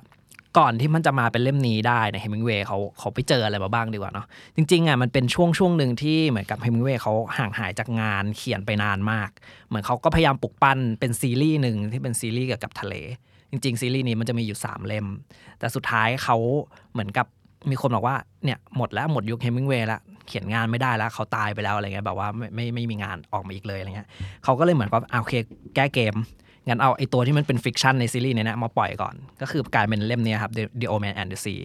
[0.59, 9.31] ก่อนที่มันจะมาเป็นเล่มนี้ได้เนี่ยเฮมิงเวย์เขาเขาไปเจออะไรมาบ้างดีกว่าเนาะจริงๆอะมันเป็นช่วงช่วงหนึ่งที่เหมือนกับเฮมิงเวย์เขาห่างหายจากงานเขียนไปนานมาก
[9.69, 12.95] เหมือนเขาก็พยายามปลุกปั้นเป็นซีรีส์หนึ่งที่เป็นซีรีส์เกี่ยวกับทะเล
[13.51, 15.07] จริง ๆ ซีรีส์นี้มันจะมีอยู่ 3 เล่ม
[15.59, 16.37] แต่สุดท้ายเขา
[16.93, 17.27] เหมือนกับ
[17.71, 24.09] มีคนบอกว่าเนี่ยหมดแล้วหมดยุคเฮมิงเวย์แล้วเขียนงานไม่ได้แล้วเขาตายไปแล้วอะไรเงี้ยแบบว่าไม่ไม่ไม่มีงานออกมาอีกเลยอะไรเงี้ย
[24.45, 25.35] เขาก็เลยเหมือนกับอะโอเค
[25.75, 26.15] แก้เกม
[26.69, 31.61] งั้นเอาไอตัวที่มันเป็นฟิกชันในซีรีส์เนี่ยนะมาปล่อยก่อน ก็คือกลายเป็นเล่มเนี้ยครับ The, The Old Man and the Sea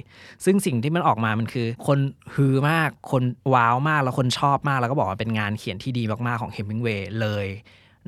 [0.46, 2.00] ซึ่งสิ่งที่มันออกมามันคือ คน
[2.36, 7.48] ฮือมากคนว้าวมากแล้วคนชอบมาก แล้วก็บอกว่าเป็นงานเขียนที่ดีมากๆของ Hemingway เลย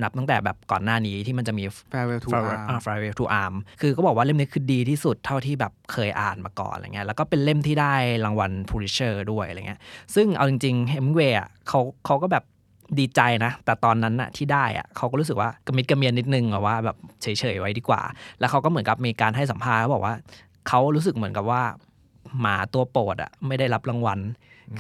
[0.02, 7.94] นับตั้งแต่แบบก่อนหน้านี้ที่มันจะมี Farewell to Farewell Arm อ่า Farewell to Arm คือก็บอกว่าเล่มนี้คือดีที่สุดเท่าที่แบบเคยอ่านมาก่อนอะไรเงี้ยแล้วก็เป็นเล่มที่ได้
[8.26, 9.80] รางวัล Pulitzer ด้วยอะไรเงี้ย
[10.16, 12.44] ซึ่งเอาจริงๆ Hemingway อะเขาเขาก็แบบ
[13.00, 18.02] ดีใจนะ แต่ตอนนั้นน่ะที่ได้อะเขาก็รู้สึกว่ากระมิดกระเมียนนิดนึงอะว่าแบบเฉยๆไว้ดีกว่า
[18.40, 20.16] แล้วเขาก็เหมือนกับมีการให้สัมภาษณ์เขาบอกว่า
[20.68, 21.64] เขารู้สึกเหมือนกับว่า
[22.40, 24.20] หมาตัวโปรดอะไม่ได้รับรางวัล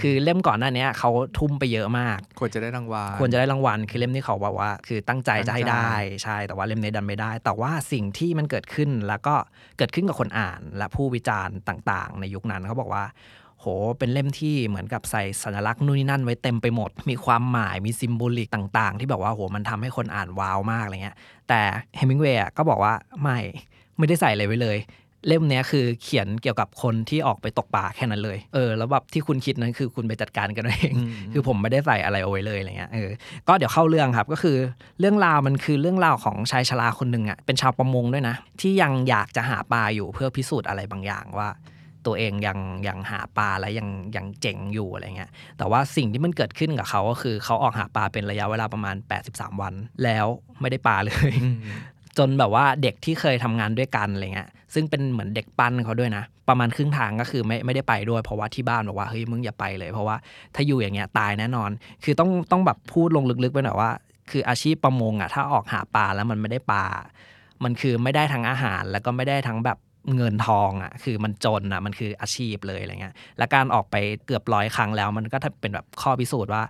[0.02, 9.36] คือเล่มก่อนหน้าเนี้ยเขาทุ่มไปเยอะมาก ควรจะได้รางวัลควรจะได้รางวัล คือเล่มที่เขาบอกว่า คือตั้งใจจะให้ได้ตั้งใจใช่แต่ว่าเล่มนี้ดันไม่ได้ แต่ว่าสิ่งที่มันเกิดขึ้นแล้วก็
[9.78, 13.04] เกิดขึ้นกับคนอ่านและผู้วิจารณ์ต่าง ๆ ในยุคนั้นเขาบอกว่า
[13.62, 13.68] โห
[14.00, 21.18] เป็นเล่มที่เหมือนกับใส่สัญลักษณ์นู่นนี่นั่นไว้เต็มไปหมด มีความหมาย มีซิมโบลิกต่างๆ ที่แบบว่าโห มันทำให้คนอ่านว้าวมากอะไรเงี้ย
[21.50, 21.62] แต่
[21.96, 23.38] เฮมิงเวย์ก็บอกว่าไม่
[23.98, 24.80] ไม่ได้ใส่อะไรไว้เลย
[25.28, 30.94] เล่มเนี้ยคือเขียนเกี่ยวกับคนที่ออกไปตกปลาแค่นั้นเลย เออ แล้วแบบที่คุณคิดนั้นคือคุณไปจัดการกันเอง
[31.34, 33.10] คือผมไม่ได้ใส่อะไรเอาไว้เลยอะไรเงี้ย เออ
[33.48, 34.58] ก็เดี๋ยวเข้าเรื่องครับ ก็คือ
[35.00, 41.48] เรื่องราวมันคือเรื่องราวของชายชราคนหนึ่งอะ เป็นชาวประมงด้วยนะ ที่ยังอยากจะหาปลาอยู่เพื่อพิสูจน์อะไรบางอย่างว่า
[42.06, 48.96] ตัวเองยังยังหาปลาและยังยังเจ๋งอยู่อะไรเงี้ยแต่ว่าสิ่งที่มันเกิดขึ้นกับเขาก็คือเขาออกหาปลาเป็นระยะเวลาประมาณ
[49.28, 50.26] 83 วัน แล้ว
[50.62, 51.32] ไม่ได้ปลาเลย
[52.18, 60.16] จนแบบว่าเด็กที่เคยทำงานด้วยกันอะไรเงี้ยซึ่งเป็นเหมือนเด็กปั้นเขาด้วยนะ ประมาณครึ่งทางก็คือไม่ไม่ได้ไปด้วยเพราะว่าที่บ้านบอกว่าเฮ้ยมึงอย่าไปเลย เพราะว่า
[60.56, 61.70] ถ้าอยู่อย่างเงี้ยตายแน่นอน
[62.04, 63.92] คือต้องต้องแบบพูดลงลึกๆไปหน่อยว่า
[64.32, 66.86] คืออาชีพประมงอะถ้าออกหาปลาแล้วมันไม่ได้ปลา
[67.64, 69.78] มันคือไม่ได้ทั้งอาหารแล้วก็ไม่ได้ทั้งแบบ
[70.16, 76.64] เงินทองอะคือมันจนอะมันคืออาชีพเลยอะไรเงี้ยและการออกไปเกือบร้อยครั้งแล้ว มันก็เป็นแบบข้อพิสูจน์ว่า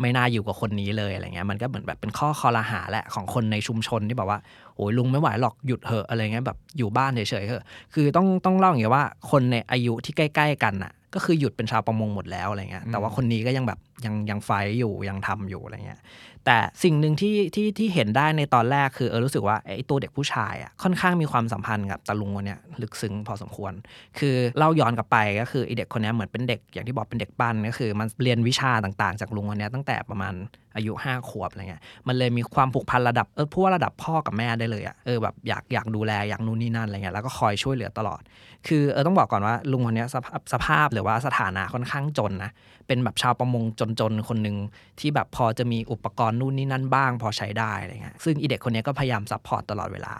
[0.00, 4.40] ไม่น่าอยู่กับคนนี้เลยอะไรเงี้ยมันก็เหมือนแบบเป็นข้อคอรหาแหละของคนในชุมชนที่บอกว่า
[4.76, 16.00] โอ้ยลุงไม่ไหวหรอกหยุดเหอะอะไรเงี้ยแบบอยู่บ้านเฉยๆเหอะคือต้องต้องเล่าอย่างเงี้ยว่าคนในอายุที่ใกล้ ๆ กันอะ ก็คือหยุดเป็นชาวประมงหมดแล้วอะไรเงี้ยแต่ว่าคนนี้ก็ยังแบบยังยังไฟอยู่ยังทำอยู่อะไรเงี้ย
[16.46, 23.72] แต่สิ่งหนึ่งที่ที่ที่เห็นได้ในตอนแรกคือเออรู้สึกว่าไอ้ตัวเด็กผู้ชายอะค่อนข้างมีความสัมพันธ์กับตาลุงคนเนี้ยลึกซึ้งพอสมควร
[24.18, 30.34] คือเล่าย้อนกลับไปก็คือไอเด็กคนนี้เหมือนเป็นเด็กอย่างที่บอกเป็นเด็กปั้นก็คือ มันเรียนวิชาต่างๆ จากลุงคนนี้ตั้งแต่ประมาณ
[30.76, 38.22] อายุห้าขวบอะไรเงี้ยมันเลยมีความผูกพันระดับเออพูดว่าระดับพ่อกับแม่ได้เลยอะเออแบบอยากอยากดูแลอยากนู่นนี่นั่นอะไรเงี้ยแล้วก็คอยช่วยเหลือตลอด
[38.68, 42.50] คือเออต้องบอกก่อนว่าลุงคนเนี้ยสภาพสภาพหรือว่าสถานะค่อนข้างจนนะ
[42.86, 43.64] เป็นแบบชาวประมง
[44.00, 44.56] จนๆ คนหนึ่ง
[45.00, 50.14] ที่แบบพอจะมีอุปกรณ์นู่นนี่นั่นบ้าง พอใช้ได้อะไรเงี้ยซึ่งอีเด็กคนนี้ก็พยายาม support ตลอดเวลา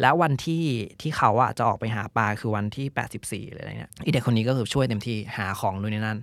[0.00, 0.64] แล้ววันที่
[1.00, 6.18] ที่เขาอะจะออกไปหาปลาคือวันที่ 84อะไรเงี้ยอีเด็กคนนี้ก็คือช่วยเต็มที่หาของนู่นนี่นั่น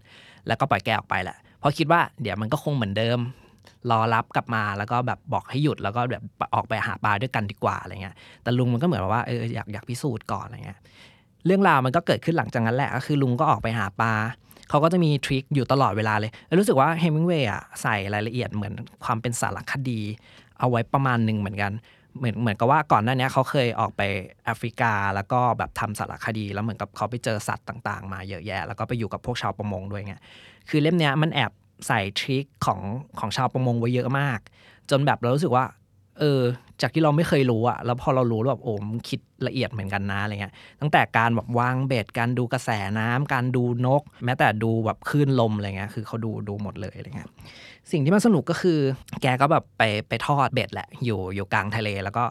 [0.47, 3.19] แล้วก็ปล่อยแกออกไปแหละเพราะคิดว่าเดี๋ยวมันก็คงเหมือนเดิม
[3.91, 6.23] รอรับกลับมาแล้วก็แบบบอกให้หยุดแล้วก็แบบ
[6.55, 10.79] ออกไปหาปลาด้วยกันดีกว่าอะไรเงี้ย แต่ลุงมันก็เหมือนว่าเอออยากอยากพิสูจน์ก่อนอะไรเงี้ย
[11.45, 14.13] เรื่องราวมันก็เกิดขึ้นหลังจากนั้นแหละก็คือลุงก็ออกไปหาปลา
[14.71, 19.99] เขาก็จะมีทริคอยู่ตลอดเวลาเลย รู้สึกว่าเฮมิงเวย์อะใส่รายละเอียดเหมือนความเป็นสารคดี
[20.59, 21.71] เอาไว้ประมาณหนึ่งเหมือนกัน
[22.17, 24.01] เหมือนเหมือนกับว่าก่อนหน้านี้เขาเคยออกไป
[24.45, 30.15] แอฟริกา แล้วก็แบบทำสารคดี แล้วเหมือนกับเขาไปเจอสัตว์ต่างๆ มาเยอะแยะ แล้วก็ไปอยู่กับพวกชาวประมงด้วยไง
[30.69, 31.51] คือเล่มนี้มันแอบ
[31.87, 32.79] ใส่ทริคของ
[33.19, 34.39] ของชาวประมงไว้เยอะมาก
[34.89, 35.65] จนแบบเรารู้สึกว่า
[36.21, 36.43] เออ
[36.81, 47.29] จากที่เราไม่เคยรู้อะแล้วพอเรารู้แล้วแบบโอ้มคิดละเอียดเหมือนกันนะอะไรเงี้ย ตั้งแต่การแบบวางเบ็ดการดูกระแสน้ำการดูนก แม้แต่ดูแบบคลื่นลมอะไรเงี้ยคือเขาดูดูหมดเลยอะไรเงี้ย
[47.91, 48.79] สิ่งที่มันสนุกก็คือ
[49.21, 52.23] แกก็แบบไปไปทอดเบ็ดแหละ อยู่อยู่กลางทะเลแล้วก็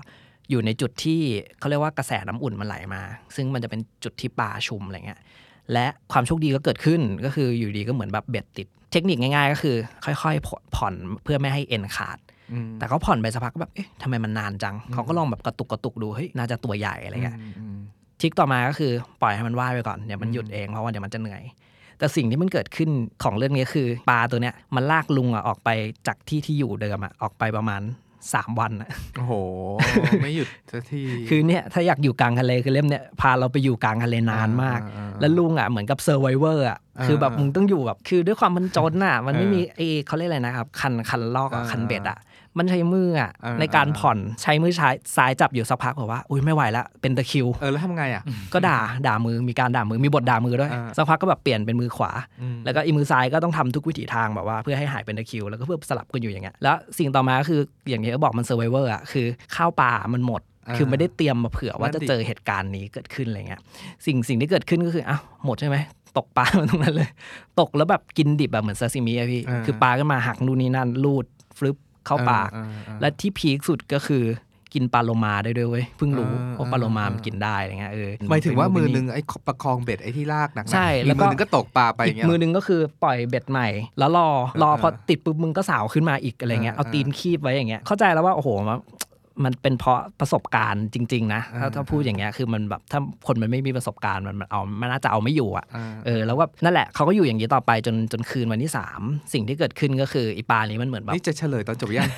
[0.50, 1.20] อยู่ในจุดที่
[1.58, 3.02] เขาเรียกว่ากระแสน้ำอุ่นมันไหลมา
[3.36, 5.20] ซึ่งมันจะเป็นจุดที่ปลาชุมอะไรเงี้ย
[5.72, 12.18] และความโชคดีก็เกิดขึ้นก็คืออยู่ดีก็เหมือนแบบเบ็ดติด เทคนิคง่ายๆ ก็คือ ค่อยๆผ่อนเพื่อไม่ให้เอ็นขาด
[12.78, 17.76] แต่เขาผ่อนไปสักพักก็แบบเอ๊ะทำไมมันนานจัง เขาก็ลองแบบกระตุกกระตุกดูเฮ้ยน่าจะตัวใหญ่อะไรเงี้ยอืม
[18.20, 21.42] trick ต่อมาก็คือปล่อยให้มันว่ายไปก่อนเดี๋ยวมันหยุดเองเพราะว่าเดี๋ยวมันจะเหนื่อย
[21.98, 22.90] แต่สิ่งที่มันเกิดขึ้น
[23.22, 25.68] ของเรื่องนี้คือปลาตัวเนี้ยมันลากลุงอะออกไป
[26.06, 27.82] จากที่ที่อยู่เดิมอะออกไปประมาณ
[28.22, 29.34] 3วันอะโอ้โห
[30.22, 42.18] ไม่หยุดสักที คือเนี่ย ถ้าอยากอยู่กลางทะเลคือเล่มเนี่ย พาเราไปอยู่กลางทะเลนานมากอ่าอ่าอ่าแล้วลุงอะ เหมือนกับ survivor อะอ่าคือแบบอ่ามึมึงต้องอยู่แบบ คือด้วยความมันจนอะ มันไม่เออมีเอเขาเรียกอะไรนะครับ คันคัน rod อะอ่าคันเบ็ดอะ
[42.58, 52.10] มันใช้มืออะอ่าในการอ่าผ่อนใช้มือซ้ายซ้ายจับอยู่สักพักบอกว่าอุ้ยไม่ไหวแล้วเป็นตะคริวเออแล้วทำไงอะก็ด่าด่ามือมีการด่ามือมีบทด่ามือด้วยอ่าสักพักก็แบบเปลี่ยนเป็นมือขวา
[52.42, 57.60] อืมแล้วก็อีมือซ้ายก็ต้องทำทุกวิถีทางแบบว่าเพื่อให้หายเป็นตะคริว แล้วก็เพื่อสลับกันอยู่อย่างเงี้ยแล้วสิ่งต่อมาก็คือ
[57.90, 63.60] อย่างที่เขาบอกมันเซอร์ไวเวอร์อะคือข้าวปลามันหมดอ่าคือไม่ได้เตรียมมาเผื่อว่านั่นจะดิเจอเหตุการณ์นี้เกิดขึ้นอะไรเงี้ย
[64.06, 65.76] สิ่งสิ่งที่เกิดขึ้นก็คืออ้าวหมดใช่ไหม
[66.16, 67.10] ตกปลามาตรงนั้นเลย
[67.60, 71.24] ตกแล้วแบบกินดิบแบบเหมือนซาซิมิอะพี่อ่าคือปลาก็มาหักนู่นนี่นั่นลูด
[71.58, 74.24] ฟลึบ เข้าปากอ่อ่าและที่พีคสุดก็คือ
[74.76, 84.28] กินปลาโลมาได้ด้วยเว้ยเพิ่งรู้อ่าว่าปลาโลมาอ่ามัมันกินได้อะไรเงี้ยเออหมายถึงว่ามือหนึ่งไปไอ้ประคองเบ็ดไอ้ที่ลากหนักๆใช่อีกแล้วก็มือหนึงก็ตกปลาไปออีย่ากงเงี้ยมือหนึงก็คือปล่อยเบ็ดใหม่ แล้วรอ
[84.62, 88.48] รอเออพอติดปุ๊บมึงก็สาวขึ้นมาอีกอะไรเงี้ยเออเอาตีนคีบไว้อย่างเงี้ยเข้าใจแล้วว่าโอ้โห
[89.44, 99.00] มันมันเป็นเพราะประสบการณ์จริง ๆ นะถ้าเออถ้าพูดอย่างเงี้ยคือมันแบบถ้าคนมันไม่มีประสบการณ์มันมันเอามันน่าจะเอาไม่อยู่อะอ่าเออแล้วว่านั่นแหละเขาก็อยู่อย่างนี้ต่อไปจนจนคืนวันที่สาม
[99.32, 102.10] สิ่งที่เกิดขึ้นก็คืออีปลานี้มันเหมือนแบบนี่จะเฉลยตอนจบยัง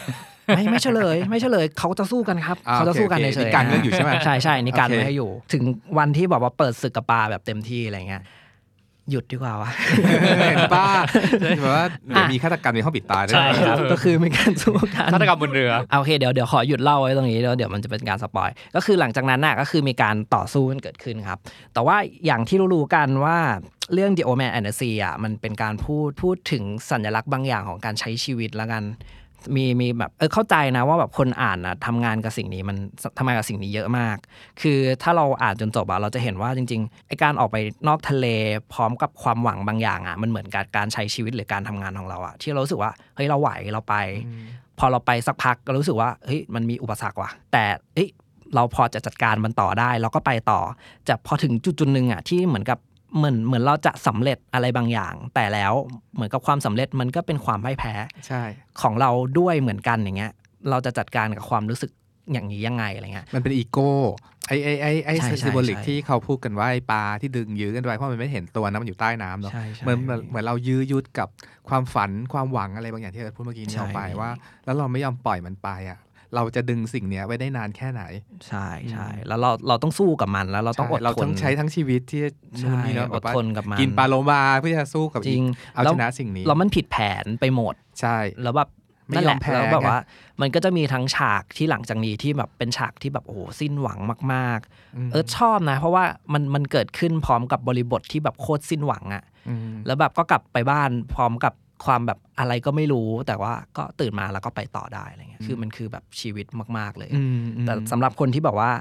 [0.57, 5.63] ไม่ไม่เฉลยไม่เฉลยเขาจะสู้กันครับอ่าเขาจะสู้กันโอเคเฉโอเคยนี่การเรื่องอยู่ใช่ไหมใช่ใช่นี่การโอเคไว้ให้อยู่ ถึง
[5.99, 8.23] วันที่บอกว่าเปิดศึกกับปลาแบบเต็มที่อะไรเงี้ย
[9.11, 9.71] หยุดดีกว่าวะ
[10.49, 10.87] เห็นป้า
[11.59, 21.38] แบบว่าเดี๋ยวมีฆาตกรรมในห้องปิดตาด้วยใช่ครับก็คือมีการสู้กันฆาตกรรมบนเรือเอาโอเคเดี๋ยวเดี๋ยวขอหยุดเล่าไว้ตรงนี้แล้วเดี๋ยวมันจะเป็นการสปอยก็คือหลังจากนั้นน่ะก็คือมีการต่อสู้กันเกิดขึ้นครับ
[21.75, 23.38] แต่ว่าอย่างที่รู้ๆกันว่า
[23.95, 28.83] เรื่อง The Old Man and the Sea อะมันเป็นการพูดพูดถึงสัญลักษณ์บางอย่างของการใช้ชีวิตแล้วกัน
[29.57, 32.76] มีมีแบบเออเข้าใจนะว่าแบบคนอ่านนะทำงานกับสิ่งนี้มัน
[33.18, 34.16] ทำงานกับสิ่งนี้เยอะมาก
[34.61, 37.57] คือถ้าเราอ่านจนจบอะเราจะเห็นว่าจริงๆไอการออกไป
[37.88, 38.26] นอกทะเล
[38.72, 43.94] พร้อมกับความหวังบางอย่างอะมันเหมือนกับการใช้ชีวิตหรือการทำงานของเราอะที่เรารู้สึกว่าเฮ้ยเราไหวเราไป
[44.78, 48.09] พอเราไปสักพักก็รู้สึกว่าเฮ้ยมันมีอุปสรรคว่ะ แต่เฮ้ย
[48.55, 50.61] เราพอจะจัดการมันต่อได้ เราก็ไปต่อ
[51.09, 52.78] จะพอถึงจุดจุดๆหนึ่งอะที่เหมือนกับ
[53.16, 55.72] เหมือนเหมือนเราจะสำเร็จอะไรบางอย่าง แต่แล้ว
[56.14, 57.94] เหมือนกับความสำเร็จมันก็เป็นความพ่ายแพ้
[58.27, 58.42] ใช่
[58.83, 60.33] ของเราด้วยเหมือนกันอย่างเงี้ย
[60.70, 61.90] เราจะจัดการกับความรู้สึก
[62.33, 63.90] อย่างนี้ยังไงอะไรเงี้ยมันเป็นอีโก้
[64.48, 71.29] ไอ้ไอ้ไอ้ไอ้ใช่ใช่ซิมโบลิกใช่ที่เขาพูดกันว่าไอ้ปลาที่ดึงยื้อกันไว้เพราะมันไม่เห็นตัวนะมันอยู่ใต้น้ำเนาะใช่ใช่เหมือนเหมือนเหมือนเรายื้อยุดกับ
[71.68, 74.31] ความฝันความหวังอะไรบางอย่างที่เราพูดเมื่อกี้นี้ใช่ออกไปว่า
[74.64, 75.98] แล้วเราไม่ยอมปล่อยมันไปอะ
[76.35, 78.03] เราจะดึงสิ่งเนี้ยไว้ได้นานแค่ไหน
[78.49, 82.31] ใช่ใช่แล้วเราเราต้องสู้กับมันแล้วเราต้องอดใช่เราทนต้องใช้ทั้งชีวิตที่จะ
[82.62, 88.68] นู่นนี่เนาะใช่แบบว่าอดทนกับมันกินปลาโลมาเพื่อจะสู้กับจริงเอาแล้วชนะสิ่งนี้แล้วมันผิดแผนไปหมดใช่ แล้วแบบ
[89.09, 89.99] ไม่นั่นแหยอละมแพ้แล้วแบบไงว่า
[90.40, 99.25] มันก็จะมีทั้งฉากที่หลังจากนี้ที่แบบเป็นฉากที่แบบโอ้โหสิ้นหวังมากมๆเออชอบนะ เพราะว่ามันมันเกิดขึ้นพร้อมกับบริบทที่แบบโคตรสิ้นหวังอะ
[99.71, 101.53] มแล้วแบบก็กลับไปบ้านพร้อมกับ
[101.85, 106.47] ความแบบอะไรก็ไม่รู้แต่ว่าก็ตื่นมาแล้วก็ไปต่อได้อะไรเงี้ยคือมันคือแบบชีวิต
[106.79, 108.73] มาก ๆเลยอืมอืมแต่สำหรับคนที่แบบว่า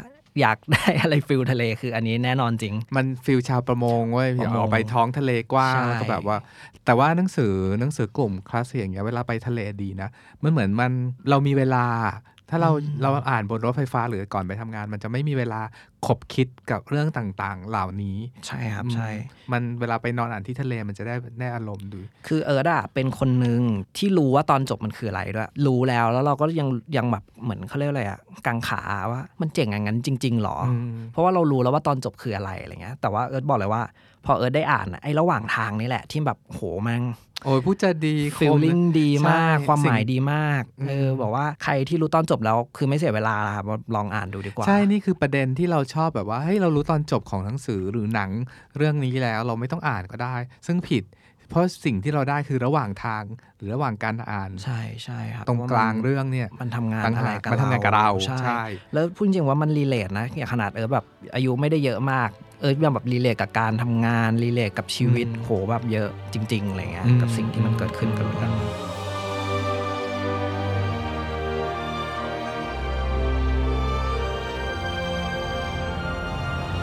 [0.42, 6.38] อยากได้อะไร feel ทะเลคืออันนี้แน่นอนจริง มัน feel ชาวประมงเว้ยประมงออกไปท้องทะเลกว้างใช่แล้วก็แบบว่า
[6.86, 10.10] แต่ว่าหนังสือหนังสือกลุ่มคลาสสิกอย่างเงี้ยเวลาไปทะเลดีนะ
[10.44, 10.92] มันเหมือนมัน
[11.30, 11.86] เรามีเวลา
[12.52, 15.62] ถ้าเราเราอ่านบนรถไฟฟ้าหรือก่อนไปทำงาน มันจะไม่มีเวลา
[16.08, 19.10] ขบคิดกับเรื่องต่างๆ เหล่านี้ ใช่ครับใช่
[19.52, 23.62] มันเวลาไปนอนอ่านที่ทะเลมันจะได้ได้อารมณ์ดู คือเอิร์ดอะเป็นคนหนึ่ง
[23.98, 33.84] ที่รู้ว่าตอนจบมันคืออะไรด้วย รู้แล้วแล้วเราก็ยังยังแบบเหมือนเขาเรียกอะไรอะกังขาว่ามันเจ๋งอย่างนั้นจริงๆหรออมเพราะว่าเรารู้แล้วว่าตอนจบคืออะไรอะไรเงี้ยแต่ว่าเอิร์ดบอกเลยว่า
[34.26, 37.04] พอเอิร์ดได้อ่านอะไอ้ระหว่างทางนี่แหละ ที่แบบโหแมัน
[37.44, 48.30] โอ้ยพูดจะดีคม feeling ดีมากใช่ความหมายสิ่งดีมากอืมเออบอกว่าใครที่รู้ตอนจบแล้วคือไม่เสียเวลาครับลองอ่านดูดีกว่า ใช่ นี่คือประเด็นที่เราชอบแบบว่าเฮ้ยเรารู้ตอนจบของหนังสือหรือหนัง
[48.78, 50.36] เรื่องนี้แล้วเราไม่ต้องอ่านก็ได้
[50.68, 51.04] ซึ่งผิด
[51.52, 53.24] เพราะสิ่งที่เราได้คือระหว่างทาง
[53.58, 58.62] หรือระหว่างการอ่านใช่ใช่ครับตรงกลางพะว่มันเรื่องเนี่ยมันทำงานต่างอะไรหากกับมันทำงานกับเราใช่ใช่
[58.94, 62.30] แล้วพูดจริงว่ามัน relate นะอย่างขนาดเออแบบอายุไม่ได้เยอะมาก
[62.62, 68.54] เออยังแบบ relate กับการทำงาน relate กับชีวิตอืมโหแบบเยอะจริงๆอะไรเงี้ยอืมกับสิ่งที่มันเกิดขึ้นกับเรื่อง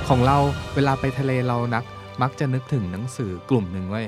[0.08, 0.38] ของเรา
[0.74, 1.84] เวลาไปทะเลเรานัก
[2.22, 4.06] มักจะนึกถึงหนังสือกลุ่มหนึ่งเว้ย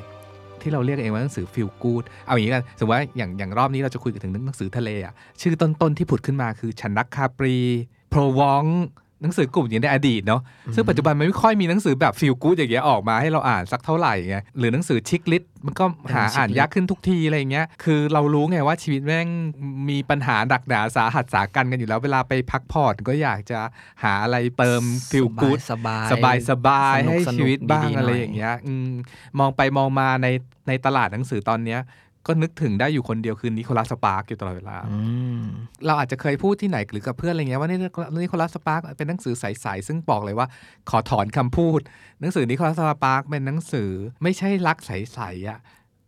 [0.63, 7.57] ที่เราเรียกเองว่าหนังสือฟิลกูดเอาอย่างนี้กันสมมติว่าอย่างอย่างรอบนี้เราจะคุยถึงหนังสือทะเลอะชื่อต้นๆที่ผุดขึ้นมาคือฉันรักคาปรี
[8.11, 8.65] โพรวอง
[9.23, 10.41] หนังสือกลุ่มอย่างในอดีตเนาะ
[10.75, 19.29] ซึ่งปัจจุบันมันไม่ค่อยมีหนังสือแบบฟิลกู๊ดอย่างเงี้ยออกมาให้เราอ่านสักเท่าไหร่ไงหรือหนังสือชิคลิสมันก็หาอ่านยากขึ้นทุกทีอะไรเงี้ยคือเรารู้ไงว่าชีวิตแม่ง
[19.91, 23.61] มีปัญหาหนักหนาสาหัสสากรรจ์กันอยู่แล้วเวลาไปพักผ่อนก็อยากจะ
[24.03, 28.91] หาอะไรเติม feel good สบายสบายสบายสนุกให้สนุกชีวิตบ้างดีๆอะไรหน่อยอย่างเงี้ยอืม
[29.39, 30.27] มองไปมองมาใน
[30.69, 31.81] ในตลาดหนังสือตอนเนี้ย
[32.27, 35.01] ก็นึกถึงได้อยู่คนเดียวคือนิโคลัสสปาร์กส์อยู่ตลอดเวลาอื
[35.41, 35.43] ม
[35.87, 37.79] เราอาจจะเคยพูดที่ไหนหรือกับเพื่อนอะไรเงี้ยว่านี่
[38.23, 40.47] นิโคลัสสปาร์กส์เป็นหนังสือใสๆซึ่งบอกเลยว่า
[40.91, 41.81] ขอถอนคำพูด
[42.21, 43.91] หนังสือนิโคลัสสปาร์กส์เป็นหนังสือ
[44.23, 45.59] ไม่ใช่รักใสๆอะ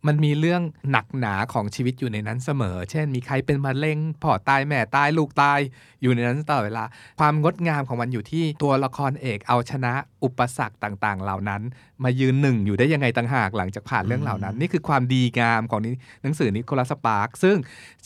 [0.07, 0.61] มันมีเรื่อง
[0.91, 5.59] หนักหนาของชีวิตอยู่ในนั้นเสมอ เช่น มีใครเป็นมะเร็งพ่อตายแม่ตายลูกตาย
[6.01, 6.83] อยู่ในนั้นตลอดเวลา
[7.19, 11.61] ความงดงามของมันอยู่ที่ตัวละครเอกเอาชนะอุปสรรคต่างๆ เหล่านั้น
[12.03, 17.57] มายืนหนึ่งอยู่ได้ยังไงต่างหากหลังจากผ่านเรื่องเหล่านั้น นี่คือความดีงามของนี้หนังสือนิโคลัสสปาร์กส์ซึ่ง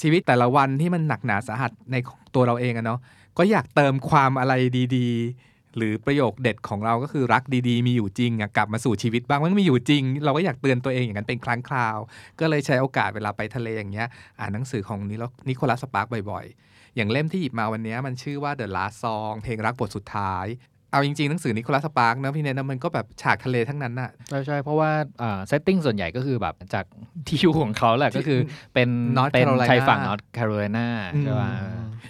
[0.02, 1.96] ชีวิตแต่ละวันที่มันหนักหนาสาหัสใน
[2.36, 3.00] ตัวเราเองอะเนาะ
[3.38, 4.54] ก็อยากเติมความอะไร
[4.96, 5.47] ดี ๆ
[5.78, 11.98] หรือประโยคเด็ดของเราก็คือรักดีๆ มีอยู่จริงกลับมาสู่ชีวิตบ้างมันมีอยู่จริง เราก็อยากเตือนตัวเองอย่างนั้นเป็นครั้งคราว
[12.40, 14.08] ก็เลยใช้โอกาสเวลาไปทะเลอย่างเงี้ย
[14.40, 15.00] อ่านหนังสือของ
[15.50, 20.46] นิโคลัสสปาร์กส์บ่อยๆ อย่างเล่มที่หยิบมาวันนี้มันชื่อว่า The Last Song เพลงรักบทสุดท้าย
[20.92, 24.92] เอาจริงๆ หนังสือนิโคลัสสปาร์กส์นะพี่เนทนะมันก็แบบฉากทะเลทั้งนั้นน่ะใช่ใช่เพราะว่า
[25.48, 26.86] setting ส่วนใหญ่ก็คือแบบจาก
[27.28, 28.40] ที่อยู่ของเขาแหละก็คือ
[28.74, 30.88] เป็น North เป็น Carolina ชายฝั่งนอตแคโรไลนา
[31.22, 31.50] ใช่ป่ะ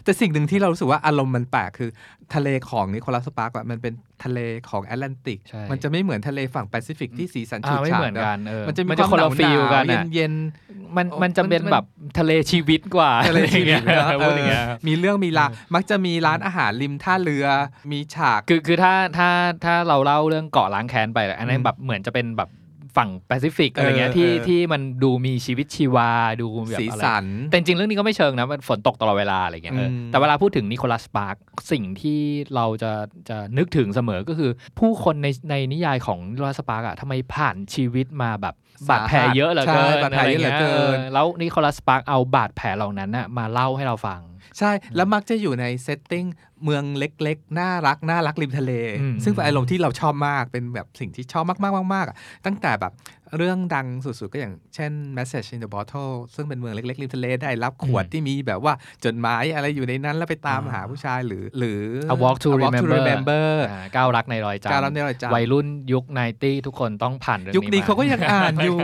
[0.04, 1.90] แต่สิ่งหนึ่งที่เรารู้สึกว่าอารมณ์มันแปลกคือ
[2.34, 10.34] ทะเลของนิโคลัสสปาร์กมันเป็น ทะเลของแอตแลนติกใช่มันจะไม่เหมือนทะเลฝั่งแปซิฟิกที่สีสันฉูอ่าดไม่ฉาเหดมือนกันเออมันจะมีมันคจะวามคนละหาวฟีลกันเย็อะนเย็น
[10.97, 11.86] มันโอ้มันจะเป็นมันแบบ
[12.19, 17.45] ทะเลชีวิตกว่าทะเลชีวิตอะไรอย่างเงี้ยนะพูดอย่างเงี้ยเออมีเรื่องมีราวมักจะมีร้านอาหารริมท่าเรือ
[17.91, 19.30] มีฉากคือคือถ้าถ้า
[19.65, 22.49] ถ้าเราเล่าเรื่องเกาะล้างแค้นไปอันนั้อืนมแบบเหมือนจะเป็นแบบ
[22.97, 31.36] ฝั่งแปซิฟิกอะไรเงี้ยเออที่เออที่มันดูมีชีวิตชีวาดูแบบสีอะไรสันแต่จริงๆเรื่องนี้ก็ไม่เชิงนะมันฝนตกตลอดเวลาอะไรเงี้ยเอออมแต่เวลาพูดถึงนิโคลัสปาร์ก
[31.71, 32.19] สิ่งที่
[32.55, 32.91] เราจะ
[33.29, 38.55] จะนึกถึงเสมอก็คือ ผู้คนในในนิยายของนิโคลัสปาร์กอะทำไมผ่านชีวิตมาแบบ
[38.89, 44.21] บาดแผลเยอะเหลือเกินใช่บาดแผลเยอะเหลือเกินะไรงี้ยแล้วนิโคลัสปาร์กเอาบาดแผลเหล่านั้นน่ะมาเล่าให้เราฟัง
[44.60, 46.26] ใช่แล้วมักจะอยู่ใน setting
[46.63, 52.15] เมืองเล็กๆ น่ารักน่ารักริมทะเลอืมซึ่งเป็นอารมณ์ที่เราชอบมากเป็นแบบสิ่งที่ชอบมากๆมากๆอะ
[52.46, 52.93] ตั้งแต่แบบ
[53.38, 58.74] เรื่องดังสุดๆ ก็อย่างเช่น Message in the Bottle ซึ่งเป็นเมืองเล็กๆริมทะเลได้รับขวดที่มีแบบว่า
[59.06, 61.82] จดหมายอะไรอยู่ในนั้น แล้วไปตามหาผู้ชายหรือหรือ
[62.13, 68.78] A Walk to Remember Remember อ่าก้าวรักในรอยจำการรับในรอยจำวัยรุ่นยุคไนตี้ทุกคนต้องผ่านเรื่องยุคนี้มาเขาก็ยังอ่านอยู่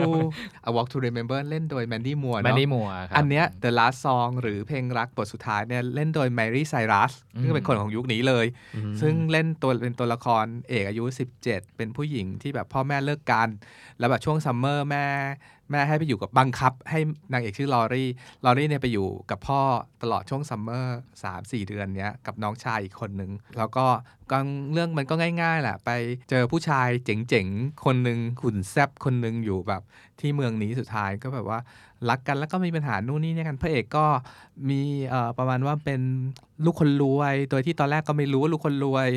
[0.67, 8.45] A Walk to Remember เล่นโดย Mandy Moore แมนเนาะนี่มัวครับอันเนี้ย The Last Song หรือเพลงรักบทสุดท้ายเนี่ยเล่นโดย Mary Cyrus อืมซึ่งเป็นคนของยุคนี้เลย
[9.01, 11.03] ซึ่งเล่นตัวเป็นตัวละครเอกอายุ
[11.41, 13.49] 17 เป็นผู้หญิงที่แบบพ่อแม่เลิกกัน
[13.99, 15.05] แล้วแบบช่วง summer แม่
[15.71, 16.99] แม่ให้ไปอยู่กับบังคับ ให้
[17.33, 18.09] นางเอกชื่อลอรี่
[18.45, 19.61] ลอรี่เนี่ยไปอยู่กับพ่อ
[20.01, 23.85] ตลอดช่วง summer สามสี่เดือนเนี้ยกับน้องชายอีกคนนึง แล้วก็
[24.31, 25.89] กางเรื่องมันก็ง่ายๆแหละไป
[26.29, 29.81] เจอผู้ชายเจ๋งๆ คนหนึ่งขุนแซบคนหนึ่งอยู่แบบ
[30.19, 31.59] ที่เมืองนี้สุดท้ายก็แบบว่า
[32.09, 34.05] รักกันแล้วก็มีปัญหานู่นนี่เนี่ยกันพระเอกก็
[34.69, 34.81] มี
[35.37, 36.01] ประมาณว่าเป็น
[36.65, 39.09] ลูกคนรวย โดยที่ตอนแรกก็ไม่รู้ว่าลูกคนรวย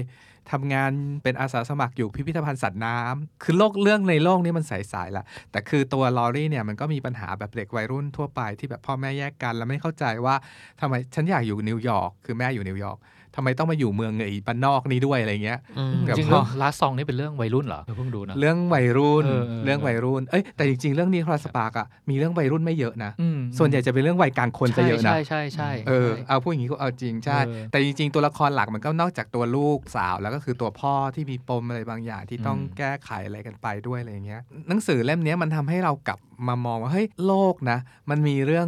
[0.52, 10.34] ทำงานเป็นอาสาสมัครอยู่พิพิธภัณฑ์สัตว์น้ำคือโลกเรื่องในโลกนี้มันใสๆละแต่คือตัวลอรี่เนี่ยมันก็มีปัญหาแบบเด็กวัยรุ่นทั่วไปที่แบบพ่อแม่แยกกัน แล้วไม่เข้าใจว่า
[10.80, 12.98] ทำไมฉันอยากอยู่นิวยอร์กคือแม่อยู่นิวยอร์ก
[13.36, 36.18] ทำไมต้องมาอยู่เมืองไอ้บ้านนอกนี้ด้วยอะไรเงี้ยอืมกับจริงๆเรื่อง Last Song นี่เป็นเรื่องวัยรุ่นเหรอเพิ่งดูนะเรื่องวัยรุ่นเออเออเรื่องวัยรุ่นเอ้ยแต่จริง ๆ เรื่องนี้นิโคลัสสปาร์กอะมีเรื่องวัยรุ่นไม่เยอะนะอืมส่วนใหญ่จะเป็นเรื่องวัยกลางคนจะเยอะนะใช่ใช่ใช่เออใช่เอาพูดอย่างนี้ก็เอาจริงใช่เออแต่จริง ๆ ตัวละครหลักมันก็นอกจากตัวลูกสาว แล้วก็คือตัวพ่อที่มีปมอะไรบางอย่างที่ต้องอืมแก้ไขอะไรกันไปด้วยอะไรอย่างเงี้ยหนังสือเล่มเนี้ยมันทำให้เรากลับ
[36.48, 37.78] มามองว่าเฮ้ยโลกนะ
[38.10, 38.66] มันมีเรื่อง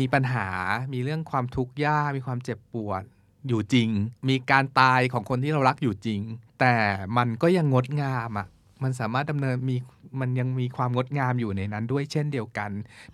[0.00, 0.48] มีปัญหา
[0.94, 3.02] มีเรื่องความทุกข์ยาก มีความเจ็บปวด
[3.48, 3.88] อยู่จริง
[4.28, 6.20] มีการตายของคนที่เรารักอยู่จริง
[6.60, 6.74] แต่
[7.16, 8.46] มันก็ยังงดงามอะ
[8.82, 9.76] มันสามารถดำเนินมี
[10.20, 12.70] มันยังมีความงดงามอยู่ในนั้นด้วยเช่นเดียวกัน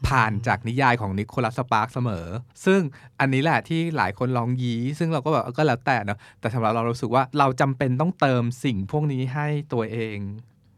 [0.07, 2.27] ผ่านจากนิยายของนิโคลัสสปาร์กเสมอ
[2.65, 2.81] ซึ่ง
[3.21, 10.19] อันนี้แหละที่หลายคนลองยี้ซึ่งเราก็แบบก็แล้วแต่เนาะแต่สำหรับเราเราสึกว่าเราจำเป็นต้องเติมสิ่งพวกนี้ให้ตัวเอง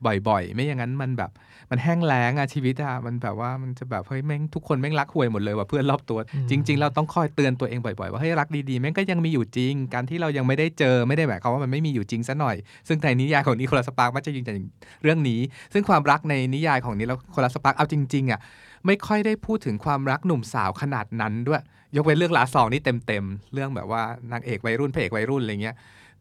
[0.07, 1.31] บ่อยๆ ไม่อย่างนั้นมันแบบ
[1.71, 6.19] มันแห้งแล้งอะชีวิตอะมันแบบว่ามันจะแบบเฮ้ยแม่งทุกคนแม่งรักหวยหมดเลยว่ะเพื่อนรอบตัว
[6.51, 12.57] จริง ๆ เราต้องคอยเตือนตัวเองบ่อยๆ ว่าเฮ้ยรักดีๆแม่งก็ยังมีอยู่จริง การที่เรายังไม่ได้เจอไม่ได้หมายความว่ามันไม่มีอยู่จริงซะหน่อย
[12.89, 14.57] ซึ่งในนิยายของนิโคลัสสปาร์กมักจะยืนยัน
[15.03, 15.41] เรื่องนี้
[15.73, 18.41] ซึ่งความรักในนิยายของนิโคลัสสปาร์กเอาจริงๆอะ
[18.87, 21.63] ไม่ค่อยได้พูดถึงความรักหนุ่มสาวขนาดนั้นด้วย
[21.97, 25.77] ยกเว้นเรื่องลาซองนี่เต็มๆเรื่องแบบว่านางเอกวัยรุ่นพระเอกวัยรุ่นอะไรเงี้ย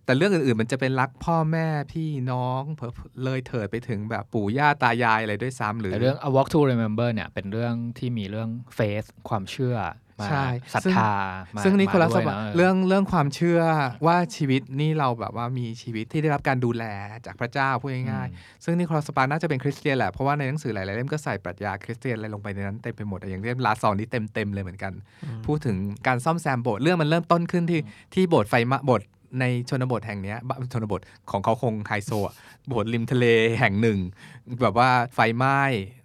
[0.06, 2.92] แต่เรื่องอื่นๆ มันจะเป็นรักพ่อแม่พี่น้องเผลอ
[3.24, 9.78] เลยเถิดไปถึงแบบปู่ย่าตายายอะไรด้วยซ้ำหรือแต่เรื่อง A Walk to Remember เนี่ยเป็นเรื่องที่มีเรื่องเฟสความเชื่อ
[10.22, 11.14] มาใช่ศรัทซึ่งธา
[11.56, 13.62] มาซึ่งนิโคลัสมาด้วยบะนะเรื่องเรื่องความเชื่อ
[14.06, 16.84] ว่าชีวิตนี่เราแบบว่ามีชีวิตที่ได้รับการดูแล
[17.26, 24.94] จากพระเจ้าพูดง่ายๆซึ่งนิโคลัสบาน่าจะเป็นคริสเตียนแหละเพราะว่าในหนังสือหลายๆเล่มก็ใส่ปรัชญาคริสเตียนอะไรลงไปในนั้นเต็มไปหมดอย่างเล่มลาซองนี่เต็มเต็มๆเลยเหมือนกัน
[25.46, 25.76] พูดถึง
[26.08, 27.80] การซ่อมแซมโบสถ์เรื่องมันเริ่มต้นขึ้นที่
[28.14, 29.08] ที่โบสถ์ไฟมะโบสถ์
[29.40, 32.36] ในชนบทแห่งนี้บ้านชนบทของเขาคงไฮโซอะ
[32.68, 33.26] โบสถ์ริมทะเล
[33.60, 34.00] แห่งหนึ่ง
[34.62, 35.62] แบบว่าไฟไหม้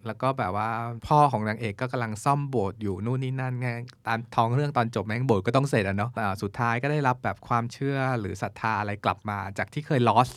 [0.07, 0.71] แล้วก็แบบว่า
[1.07, 3.69] พ่อของนางเอกก็กำลังซ่อมโบสถ์อยู่นู่นนี่นั่นไง
[4.07, 6.11] ตามท้องเรื่องตอนจบแม่งโบสถ์ก็ต้องเสร็จอะเนาะ
[6.43, 10.35] สุดท้ายก็ได้รับแบบความเชื่อหรือศรัทธาอะไรกลับมาจากที่เคย lost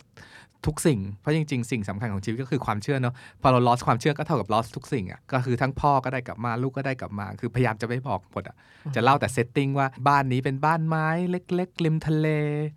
[0.68, 8.56] ทุกสิ่ง เพราะจริงๆ สิ่งสำคัญของชีวิตก็คือความเชื่อเนาะ พอเรา lost ความเชื่อก็เท่ากับ lost ทุกสิ่งอะก็คือทั้งพ่อก็ได้กลับมา ลูกก็ได้กลับมา คือพยายามจะไม่บอกหมดอะ
[8.96, 12.28] จะเล่าแต่ setting ว่าบ้านนี้เป็นบ้านไม้เล็กๆริมทะเล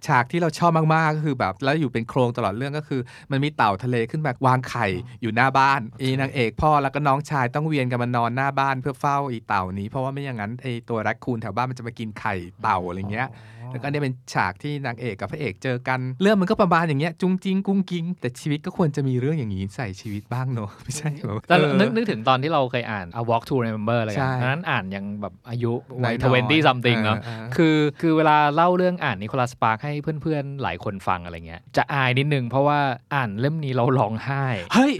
[0.06, 4.86] ฉากที่เราชอบมากๆ ก็คือแบบแล้วอยู่เป็นโครงตลอดเรื่องก็คือ มันมีเต่าทะเลขึ้นมาวางไข่
[5.22, 13.28] อยู่หน้าบ้าน อีนางเอกพ่อแล้วก็น้องชายต้องเวียนกันมานอนหน้าบ้านเพื่อเฝ้าอีเต่านี้ เพราะว่าไม่อย่างนั้นไอตัวแรคคูนแถวบ้านมันจะมากินไข่เต่าอะไรเงี้ย
[13.72, 25.72] แล้วก็เนี่ยเป็นฉากที่นางเอกกับพระเอกเจอกัน เรื่องมันก็ประมาณอย่างเงี้ยจุงจิงกุ้งกิงแต่ชีวิตก็ควรจะมีเรื่องอย่างนี้ใส่ชีวิตบ้างเนอะไม่ใช่แบบแต่เออนึกนึกถึงตอนที่เราเคยอ่าน A Walk to Remember อะไรกัใช่นอันนั้นอ่านยังแบบอายุ
[26.04, 32.78] วัยน้อยๆ20 something เนาะเออเออคือคือเวลาเล่าเรื่องอ่านนิโคลัสปาร์คให้เพื่อนๆ หลายคนฟังอะไรเงี้ยจะอายนิดนึงเพราะว่า
[33.14, 34.92] อ่านเล่มนี้เราร้องไห้เฮ้ย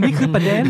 [0.00, 0.64] นี่คือประเด็น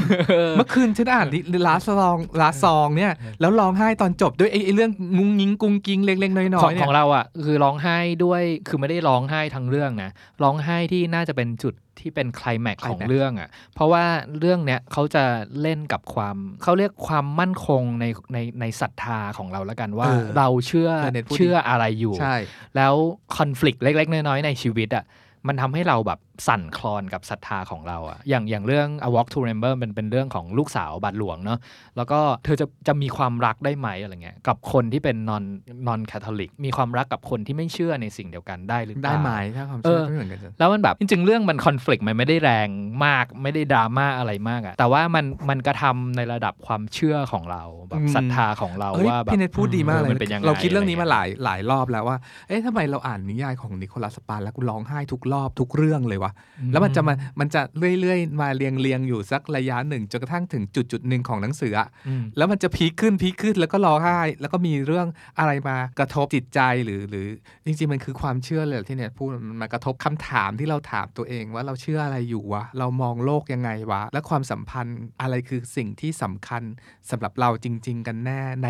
[0.56, 1.26] เมื่อคืนฉันอ่าน
[1.66, 10.10] ลาซองลาซองเนี่ยแล้วร้องไห้ตอนจบด้วยไอ้ไอ้เรื่องงุ้งงิงกุ้งกิงเล็กๆน้อยของๆเนี่ขยองเราอะคือร้องไห้ด้วยคือไม่ได้ร้องไห้ทั้งเรื่องนะ
[10.42, 14.04] ร้องไห้ที่น่าจะเป็นจุดที่เป็นไคลแม็กซ์ของ climax เรื่องอะ เพราะว่า
[14.38, 15.24] เรื่องเนี้ยเขาจะ
[15.62, 22.36] เล่นกับความเขาเรียกความมั่นคงในในในศรัทธาของเราแล้วกันว่าเออเราเชื่อเออเน็ตพูดดี เชื่ออะไรอยู่ ใช่
[22.76, 22.94] แล้ว
[23.36, 25.04] คอน FLICT เล็ก ๆ น้อยๆในชีวิตอะ
[25.48, 31.58] มันทำให้เราแบบ สั่นคลอนกับศรัทธาของเราอะอย่างอย่างเรื่อง A Walk to Remember เป็นเป็นเรื่องของลูกสาวบาทหลวงเนาะ
[31.96, 35.44] แล้วก็เธอจะจะมีความรักได้ไหมอะไรเงี้ยกับคนที่เป็น non
[35.88, 42.68] non Catholic มีความรักกับคนที่ไม่เชื่อในสิ่งเดียวกันได้หรือเปล่าได้ไหมถ้าความเชื่อเออไม่เหมือนกันจ้ะแล้วมันแบบจริง ๆ เรื่องมันคอน FLICT มันไม่ได้แรง
[43.04, 52.16] มากไม่ได้ดราม่าอะไรมากอะแต่ว่ามันมันกระทำในระดับความเชื่อของเราแบบอืมศรัทธาของเราเฮ้ยว่าแบบพี่เน็ตพูดดีมากเลยมันเป็นยังไงเราคิดเรื่องนี้ะมาไหลายหลายรอบแล้วว่า
[52.48, 56.29] เอ๊ะทำไมเราอ่านนิยายของนิโคลัสสปานแล้วกูร้องไห้ทุกรอบทุกเรื่องเลยวะ
[56.72, 57.60] แล้วมันจะมามันจะ
[58.00, 65.06] เรื่อยๆ มาเรียงเรียงๆอยู่สักระยะหนึ่งจนกระทั่งถึงจุดจุดๆหนึ่งของหนังสืออะอืมแล้วมันจะพีคขึ้นพีคขึ้นแล้วก็ร้องไห้แล้วก็มีเรื่อง
[65.38, 67.26] อะไรมากระทบจิตใจหรือหรือ
[67.64, 76.62] จริงๆมันคือความเชื่อเลยที่เนี่ยพูดมันมากระทบคำถามที่เราถามตัวเองว่าเราเชื่ออะไรอยู่วะเรามองโลกยังไงวะและความสัมพันธ์อะไรคือสิ่งที่สำคัญ
[77.10, 78.68] สำหรับเราจริง ๆ กันแน่ใน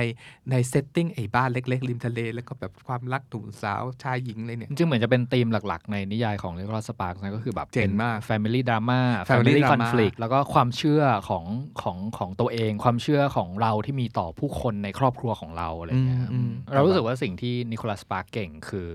[0.50, 11.44] ใน setting ไอ้บ้านเล็ก ๆ ริมทะเล แล้วก็แบบความรักหนุ่มสาวชายหญิงเลยเนี่ยจริงๆเหมือนจะเป็นธีมหลัก ๆ ในนิยายของนิโคลัสสปาร์กนะก็คือแบบเจ๋งมากเป็น Family Drama Family Family drama Conflict แล้วก็ความเชื่อของ
[11.82, 18.88] ของของตัวเอง ความเชื่อของเราที่มีต่อผู้คนในครอบครัวของเราอะไรเงี้ยอืมอืมเรารู้สึกว่าสิ่งที่นิโคลัสปาร์กเก่งคือ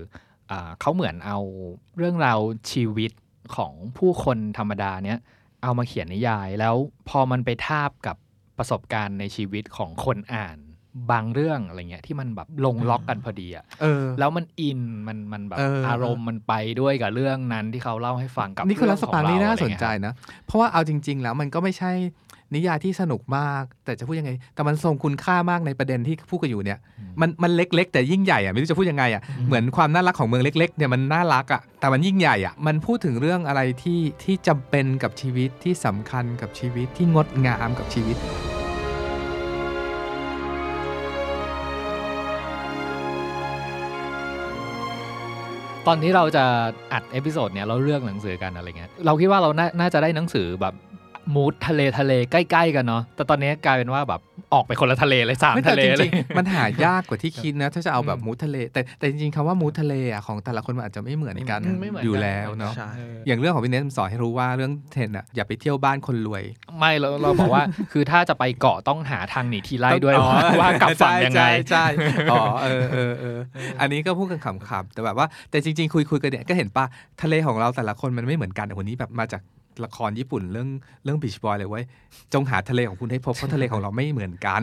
[0.50, 1.38] อ่าเขาเหมือนเอา
[1.96, 2.38] เรื่องราว
[2.72, 3.12] ชีวิต
[3.56, 5.18] ของผู้คนธรรมดาเนี้ย
[5.62, 6.74] เอามาเขียนนิยาย แล้ว
[7.08, 8.16] พอมันไปทาบกับ
[8.58, 10.58] ประสบการณ์ในชีวิตของคนอ่าน
[11.10, 20.12] บางเรื่องอะไรเงี้ยที่มันแบบลงล็อกกันพอดีอะเออแล้วมันอินมันมันแบบเออออารมณ์มันไปด้วยกับเรื่องนั้นที่เขาเล่าให้ฟังกับนิโคลัสสเรื่องของปาร์นี่เรน่าอะไรสนเงี้ยใจนะ
[20.46, 21.92] เพราะว่าเอาจริง ๆ แล้วมันก็ไม่ใช่
[22.54, 26.78] นิยายที่สนุกมาก แต่จะพูดยังไง แต่มันทรงคุณค่ามากในประเด็นที่พูดกันอยู่เนี่ย
[27.20, 38.16] มันมันเล็ก ๆ แต่ยิ่งใหญ่อะไม่รู้จะพูดยังไงอะเหมือนความน่ารักของเมืองเล็กๆเนี่ยมันน่ารักอะแต่มันยิ่งใหญ่อะมันพูดถึงเรื่องอะไรที่ที่จำเป็นกับชีวิตที่สำคัญกับชีวิตที่งดงามกับชีวิต
[45.86, 46.44] ตอนที่เราจะ
[46.92, 50.74] อัด episode เนี่ยเราเลือกหนังสือกันอะไรเงี้ยเราคิดว่าเราน่าน่าจะได้หนังสือแบบ
[51.34, 54.20] mood ทะเลทะเลใกล้ ๆ กันเนาะแต่ตอนนี้กลายเป็นว่าแบบ
[54.54, 66.42] ออกไปคนละทะเลเลยสามไม่แต่ทะเลจเลริยงๆมันหายากกว่าที่คิดนะ ถ้าจะเอาแบบอืม mood ทะเล แต่แต่จริงๆคำว่า mood ทะเลอะของแต่ละคนมันอาจจะไม่เหมือนกันอืมไม่เหมือนกันอยู่แล้วเนาะใช่เอออย่างเรื่องของพี่เนสสอนให้รู้ว่าเรื่องเทนอะอย่าไปเที่ยวบ้านคนรวย
[66.78, 67.62] ไม่เราเราบอกว่า
[67.92, 73.38] คือถ้าจะไปเกาะต้องหาทางหนีทีไล่ด้วยอ๋อว่าว่ากลับฝั่งยังไงใช่ใช่ใช่อ๋อเออเออเออ
[73.80, 76.84] อันนี้ก็พูดกันขำๆแต่แบบว่าแต่จริง ๆ คุยคุยกันเนี่ยก็เห็นป่ะ
[77.22, 79.42] ทะเลของเราแต่ละคนมันไม่เหมือนกันคนนี้แบบมาจาก
[79.84, 80.68] ละครญี่ปุ่นเรื่อง
[81.04, 81.84] เรื่องบีชบอยเลยเว้ย
[82.34, 84.62] จงหาทะเลของคุณให้พบเพราะทะเลของเราไม่เหมือนกัน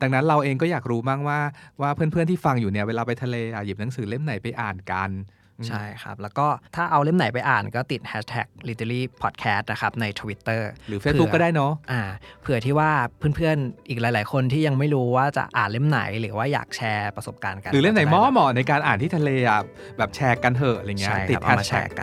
[0.00, 1.38] ดังนั้นเราเองก็อยากรู้บ้างว่า
[1.80, 5.10] ว่าเพื่อนๆที่ฟังอยู่เนี่ยเวลาไปทะเลอะหยิบหนังสือเล่มไหนไปอ่านกัน
[5.68, 12.02] ใช่ครับ แล้วก็ถ้าเอาเล่มไหนไปอ่านก็ติด hashtag literally podcast นะครับใน Twitter หรือ Facebook ก็ได้เนาะอ่า
[12.42, 19.62] เผื่อที่ว่าเพื่อนๆ อีกหลาย ๆ คนที่ยังไม่รู้ว่าจะอ่านเล่มไหนหรือว่าอยากแชร์ประสบการณ์กัน หรือเล่มไหนก็จะเหด้มาะเหมาะในการอ่านที่ทะเลอะ
[19.98, 22.02] แบบแชร์กันเถอะอะไรเงี้ยใช่ครับติดเอามาแช hashtag ร์กั